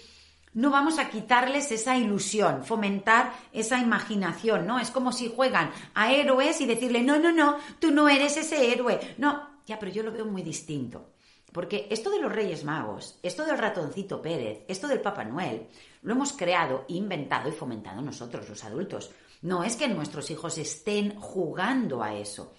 No 0.54 0.70
vamos 0.70 1.00
a 1.00 1.10
quitarles 1.10 1.72
esa 1.72 1.96
ilusión, 1.96 2.62
fomentar 2.64 3.34
esa 3.52 3.80
imaginación, 3.80 4.68
¿no? 4.68 4.78
Es 4.78 4.92
como 4.92 5.10
si 5.10 5.28
juegan 5.28 5.72
a 5.94 6.12
héroes 6.12 6.60
y 6.60 6.66
decirle, 6.66 7.02
no, 7.02 7.18
no, 7.18 7.32
no, 7.32 7.56
tú 7.80 7.90
no 7.90 8.08
eres 8.08 8.36
ese 8.36 8.72
héroe. 8.72 9.00
No, 9.18 9.53
ya, 9.66 9.78
pero 9.78 9.92
yo 9.92 10.02
lo 10.02 10.12
veo 10.12 10.24
muy 10.26 10.42
distinto. 10.42 11.10
Porque 11.52 11.86
esto 11.90 12.10
de 12.10 12.20
los 12.20 12.32
Reyes 12.32 12.64
Magos, 12.64 13.18
esto 13.22 13.44
del 13.44 13.58
ratoncito 13.58 14.20
Pérez, 14.20 14.64
esto 14.66 14.88
del 14.88 15.00
Papá 15.00 15.24
Noel, 15.24 15.68
lo 16.02 16.12
hemos 16.12 16.32
creado, 16.32 16.84
inventado 16.88 17.48
y 17.48 17.52
fomentado 17.52 18.02
nosotros, 18.02 18.48
los 18.48 18.64
adultos. 18.64 19.10
No 19.42 19.62
es 19.62 19.76
que 19.76 19.86
nuestros 19.86 20.30
hijos 20.30 20.58
estén 20.58 21.14
jugando 21.20 22.02
a 22.02 22.14
eso 22.14 22.54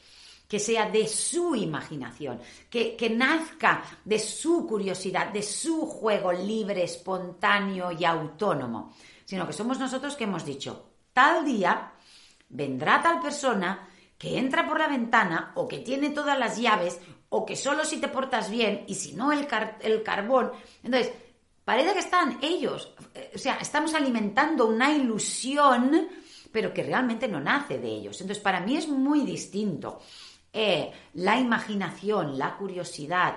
que 0.47 0.59
sea 0.59 0.89
de 0.89 1.07
su 1.07 1.55
imaginación, 1.55 2.39
que, 2.69 3.09
nazca 3.09 3.83
de 4.03 4.19
su 4.19 4.67
curiosidad, 4.67 5.29
de 5.29 5.41
su 5.41 5.85
juego 5.87 6.31
libre, 6.31 6.83
espontáneo 6.83 7.91
y 7.91 8.05
autónomo, 8.05 8.93
sino 9.25 9.47
que 9.47 9.53
somos 9.53 9.79
nosotros 9.79 10.15
que 10.15 10.25
hemos 10.25 10.45
dicho, 10.45 10.91
tal 11.13 11.43
día 11.43 11.93
vendrá 12.49 13.01
tal 13.01 13.19
persona 13.19 13.89
que 14.17 14.37
entra 14.37 14.67
por 14.67 14.79
la 14.79 14.87
ventana 14.87 15.51
o 15.55 15.67
que 15.67 15.79
tiene 15.79 16.09
todas 16.09 16.37
las 16.37 16.57
llaves 16.57 16.99
o 17.29 17.45
que 17.45 17.55
solo 17.55 17.83
si 17.83 17.97
te 17.97 18.07
portas 18.07 18.49
bien 18.49 18.85
y 18.87 18.95
si 18.95 19.13
no 19.13 19.31
el, 19.31 19.47
el 19.81 20.03
carbón. 20.03 20.51
Entonces, 20.83 21.11
parece 21.63 21.93
que 21.93 21.99
están 21.99 22.39
ellos, 22.41 22.93
eh, 23.13 23.31
o 23.35 23.37
sea, 23.37 23.57
estamos 23.57 23.93
alimentando 23.93 24.67
una 24.67 24.91
ilusión, 24.91 26.07
pero 26.51 26.73
que 26.73 26.83
realmente 26.83 27.27
no 27.27 27.39
nace 27.39 27.79
de 27.79 27.89
ellos. 27.89 28.21
Entonces, 28.21 28.41
para 28.41 28.61
mí 28.61 28.77
es 28.77 28.87
muy 28.87 29.21
distinto 29.21 29.99
eh, 30.53 30.89
la 31.15 31.37
imaginación, 31.37 32.37
la 32.37 32.55
curiosidad 32.55 33.35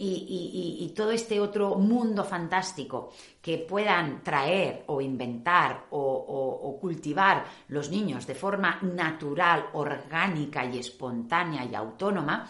y, 0.00 0.92
todo 0.96 1.10
este 1.10 1.40
otro 1.40 1.74
mundo 1.74 2.24
fantástico 2.24 3.10
que 3.42 3.58
puedan 3.58 4.22
traer 4.22 4.84
o 4.86 5.00
inventar 5.00 5.86
o, 5.90 6.78
cultivar 6.80 7.44
los 7.68 7.90
niños 7.90 8.26
de 8.26 8.34
forma 8.34 8.78
natural, 8.82 9.66
orgánica 9.72 10.64
y 10.64 10.78
espontánea 10.78 11.64
y 11.64 11.74
autónoma, 11.74 12.48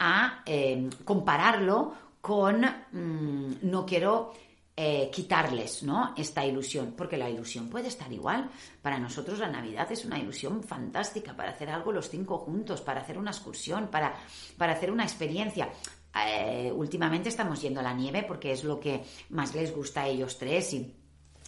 a 0.00 0.42
eh, 0.46 0.88
compararlo 1.04 1.92
con 2.20 2.62
mm, 2.62 3.58
no 3.62 3.86
quiero 3.86 4.32
eh, 4.76 5.10
quitarles 5.12 5.82
¿no? 5.82 6.14
esta 6.16 6.44
ilusión, 6.44 6.94
porque 6.96 7.18
la 7.18 7.28
ilusión 7.28 7.68
puede 7.68 7.88
estar 7.88 8.10
igual. 8.10 8.50
Para 8.80 8.98
nosotros 8.98 9.38
la 9.38 9.48
Navidad 9.48 9.92
es 9.92 10.04
una 10.06 10.18
ilusión 10.18 10.62
fantástica 10.62 11.36
para 11.36 11.50
hacer 11.50 11.68
algo 11.68 11.92
los 11.92 12.08
cinco 12.08 12.38
juntos, 12.38 12.80
para 12.80 13.02
hacer 13.02 13.18
una 13.18 13.30
excursión, 13.30 13.88
para, 13.88 14.14
para 14.56 14.72
hacer 14.72 14.90
una 14.90 15.02
experiencia. 15.04 15.68
Eh, 16.14 16.72
últimamente 16.74 17.28
estamos 17.28 17.62
yendo 17.62 17.80
a 17.80 17.84
la 17.84 17.94
nieve 17.94 18.24
porque 18.26 18.52
es 18.52 18.64
lo 18.64 18.80
que 18.80 19.04
más 19.30 19.54
les 19.54 19.74
gusta 19.74 20.02
a 20.02 20.08
ellos 20.08 20.38
tres 20.38 20.74
y 20.74 20.94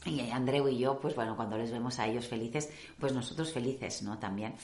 y 0.05 0.31
Andreu 0.31 0.69
y 0.69 0.79
yo, 0.79 0.99
pues 0.99 1.15
bueno, 1.15 1.37
cuando 1.37 1.57
les 1.57 1.71
vemos 1.71 1.99
a 1.99 2.07
ellos 2.07 2.27
felices, 2.27 2.69
pues 2.99 3.13
nosotros 3.13 3.53
felices, 3.53 4.03
¿no? 4.03 4.19
También. 4.19 4.55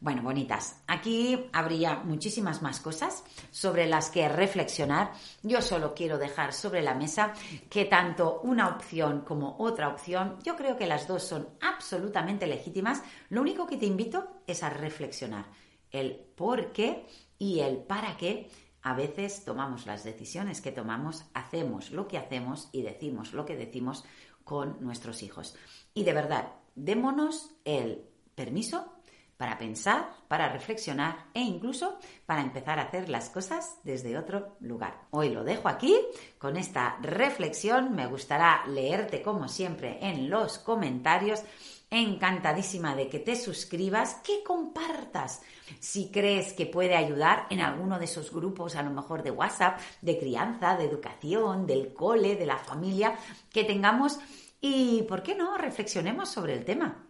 Bueno, 0.00 0.22
bonitas. 0.22 0.82
Aquí 0.86 1.46
habría 1.52 1.96
muchísimas 1.96 2.60
más 2.60 2.80
cosas 2.80 3.24
sobre 3.50 3.86
las 3.86 4.10
que 4.10 4.28
reflexionar. 4.28 5.12
Yo 5.42 5.62
solo 5.62 5.94
quiero 5.94 6.18
dejar 6.18 6.52
sobre 6.52 6.82
la 6.82 6.94
mesa 6.94 7.32
que 7.70 7.86
tanto 7.86 8.40
una 8.42 8.68
opción 8.68 9.22
como 9.22 9.56
otra 9.58 9.88
opción, 9.88 10.36
yo 10.42 10.56
creo 10.56 10.76
que 10.76 10.86
las 10.86 11.08
dos 11.08 11.22
son 11.22 11.48
absolutamente 11.62 12.46
legítimas. 12.46 13.02
Lo 13.30 13.40
único 13.40 13.66
que 13.66 13.78
te 13.78 13.86
invito 13.86 14.42
es 14.46 14.62
a 14.62 14.68
reflexionar 14.68 15.46
el 15.90 16.16
por 16.34 16.72
qué 16.72 17.06
y 17.38 17.60
el 17.60 17.78
para 17.78 18.16
qué 18.16 18.50
a 18.84 18.92
veces 18.94 19.44
tomamos 19.44 19.86
las 19.86 20.04
decisiones 20.04 20.60
que 20.60 20.70
tomamos, 20.70 21.24
hacemos 21.32 21.90
lo 21.90 22.06
que 22.06 22.18
hacemos 22.18 22.68
y 22.70 22.82
decimos 22.82 23.32
lo 23.32 23.46
que 23.46 23.56
decimos 23.56 24.04
con 24.44 24.76
nuestros 24.80 25.22
hijos. 25.22 25.56
Y 25.94 26.04
de 26.04 26.12
verdad, 26.12 26.52
démonos 26.74 27.50
el 27.64 28.04
permiso 28.34 28.92
para 29.38 29.56
pensar, 29.56 30.10
para 30.28 30.50
reflexionar 30.50 31.26
e 31.32 31.40
incluso 31.40 31.98
para 32.26 32.42
empezar 32.42 32.78
a 32.78 32.82
hacer 32.82 33.08
las 33.08 33.30
cosas 33.30 33.78
desde 33.84 34.18
otro 34.18 34.56
lugar. 34.60 35.06
Hoy 35.10 35.30
lo 35.30 35.44
dejo 35.44 35.68
aquí 35.68 35.96
con 36.38 36.58
esta 36.58 36.98
reflexión. 37.00 37.94
Me 37.94 38.06
gustará 38.06 38.66
leerte 38.66 39.22
como 39.22 39.48
siempre 39.48 39.98
en 40.02 40.28
los 40.28 40.58
comentarios. 40.58 41.42
Encantadísima 41.96 42.96
de 42.96 43.08
que 43.08 43.20
te 43.20 43.36
suscribas, 43.36 44.16
que 44.24 44.42
compartas. 44.42 45.42
Si 45.78 46.10
crees 46.10 46.52
que 46.52 46.66
puede 46.66 46.96
ayudar 46.96 47.46
en 47.50 47.60
alguno 47.60 48.00
de 48.00 48.06
esos 48.06 48.32
grupos, 48.32 48.74
a 48.74 48.82
lo 48.82 48.90
mejor 48.90 49.22
de 49.22 49.30
WhatsApp, 49.30 49.78
de 50.02 50.18
crianza, 50.18 50.76
de 50.76 50.86
educación, 50.86 51.68
del 51.68 51.94
cole, 51.94 52.34
de 52.34 52.46
la 52.46 52.58
familia, 52.58 53.14
que 53.52 53.62
tengamos 53.62 54.18
y, 54.60 55.02
¿por 55.02 55.22
qué 55.22 55.36
no?, 55.36 55.56
reflexionemos 55.56 56.30
sobre 56.30 56.54
el 56.54 56.64
tema. 56.64 57.06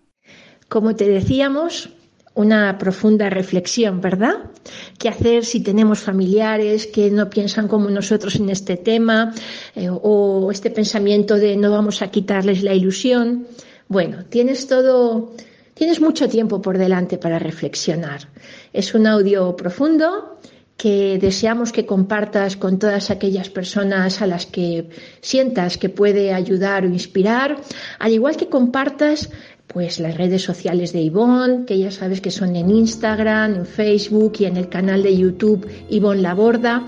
Como 0.69 0.95
te 0.95 1.09
decíamos, 1.09 1.89
una 2.35 2.77
profunda 2.77 3.31
reflexión, 3.31 4.03
¿verdad? 4.03 4.51
¿Qué 4.99 5.09
hacer 5.09 5.47
si 5.47 5.63
tenemos 5.63 6.01
familiares 6.01 6.87
que 6.87 7.11
no 7.11 7.31
piensan 7.31 7.69
como 7.69 7.89
nosotros 7.89 8.37
en 8.37 8.51
este 8.51 8.77
tema 8.77 9.33
eh, 9.75 9.89
o 9.91 10.51
este 10.51 10.71
pensamiento 10.71 11.37
de 11.37 11.57
no 11.57 11.71
vamos 11.71 12.03
a 12.03 12.11
quitarles 12.11 12.63
la 12.63 12.75
ilusión? 12.75 13.47
Bueno, 13.89 14.25
tienes 14.29 14.67
todo, 14.67 15.35
tienes 15.75 16.01
mucho 16.01 16.29
tiempo 16.29 16.63
por 16.63 16.79
delante 16.79 17.19
para 17.19 17.39
reflexionar. 17.39 18.29
Es 18.73 18.95
un 18.95 19.07
audio 19.07 19.55
profundo 19.57 20.39
que 20.77 21.19
deseamos 21.21 21.73
que 21.73 21.87
compartas 21.87 22.57
con 22.57 22.79
todas 22.79 23.11
aquellas 23.11 23.49
personas 23.49 24.23
a 24.23 24.27
las 24.27 24.47
que 24.47 24.91
sientas 25.21 25.79
que 25.79 25.89
puede 25.89 26.33
ayudar 26.33 26.85
o 26.85 26.89
inspirar, 26.89 27.59
al 27.99 28.13
igual 28.13 28.37
que 28.37 28.49
compartas 28.49 29.31
pues 29.67 29.99
las 29.99 30.17
redes 30.17 30.43
sociales 30.43 30.93
de 30.93 31.01
Ivonne, 31.01 31.65
que 31.65 31.79
ya 31.79 31.91
sabes 31.91 32.21
que 32.21 32.31
son 32.31 32.55
en 32.57 32.71
Instagram, 32.71 33.55
en 33.55 33.67
Facebook 33.67 34.35
y 34.39 34.45
en 34.45 34.57
el 34.57 34.69
canal 34.69 35.03
de 35.03 35.17
YouTube 35.17 35.67
Ivonne 35.89 36.23
Laborda. 36.23 36.87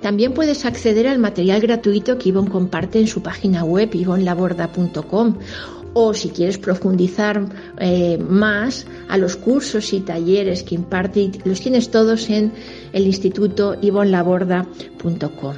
También 0.00 0.32
puedes 0.32 0.64
acceder 0.64 1.08
al 1.08 1.18
material 1.18 1.60
gratuito 1.60 2.18
que 2.18 2.28
Ivonne 2.30 2.50
comparte 2.50 2.98
en 2.98 3.06
su 3.06 3.22
página 3.22 3.64
web 3.64 3.94
ivonlaborda.com 3.94 5.38
o 5.98 6.12
si 6.12 6.28
quieres 6.28 6.58
profundizar 6.58 7.42
eh, 7.78 8.18
más 8.18 8.86
a 9.08 9.16
los 9.16 9.34
cursos 9.34 9.94
y 9.94 10.00
talleres 10.00 10.62
que 10.62 10.74
imparte, 10.74 11.30
los 11.44 11.62
tienes 11.62 11.90
todos 11.90 12.28
en 12.28 12.52
el 12.92 13.06
instituto 13.06 13.76
ivonlaborda.com. 13.80 15.54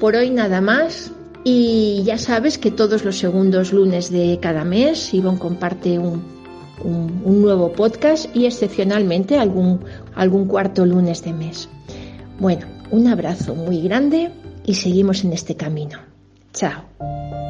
Por 0.00 0.16
hoy 0.16 0.30
nada 0.30 0.62
más, 0.62 1.12
y 1.44 2.02
ya 2.02 2.16
sabes 2.16 2.56
que 2.56 2.70
todos 2.70 3.04
los 3.04 3.18
segundos 3.18 3.74
lunes 3.74 4.10
de 4.10 4.38
cada 4.40 4.64
mes 4.64 5.12
Ivonne 5.12 5.38
comparte 5.38 5.98
un, 5.98 6.22
nuevo 7.22 7.72
podcast 7.72 8.34
y 8.34 8.46
excepcionalmente 8.46 9.38
algún 9.38 10.46
cuarto 10.48 10.86
lunes 10.86 11.22
de 11.22 11.34
mes. 11.34 11.68
Bueno, 12.40 12.66
un 12.90 13.06
abrazo 13.06 13.54
muy 13.54 13.82
grande 13.82 14.30
y 14.64 14.74
seguimos 14.74 15.24
en 15.24 15.34
este 15.34 15.56
camino. 15.56 15.98
Chao. 16.54 17.41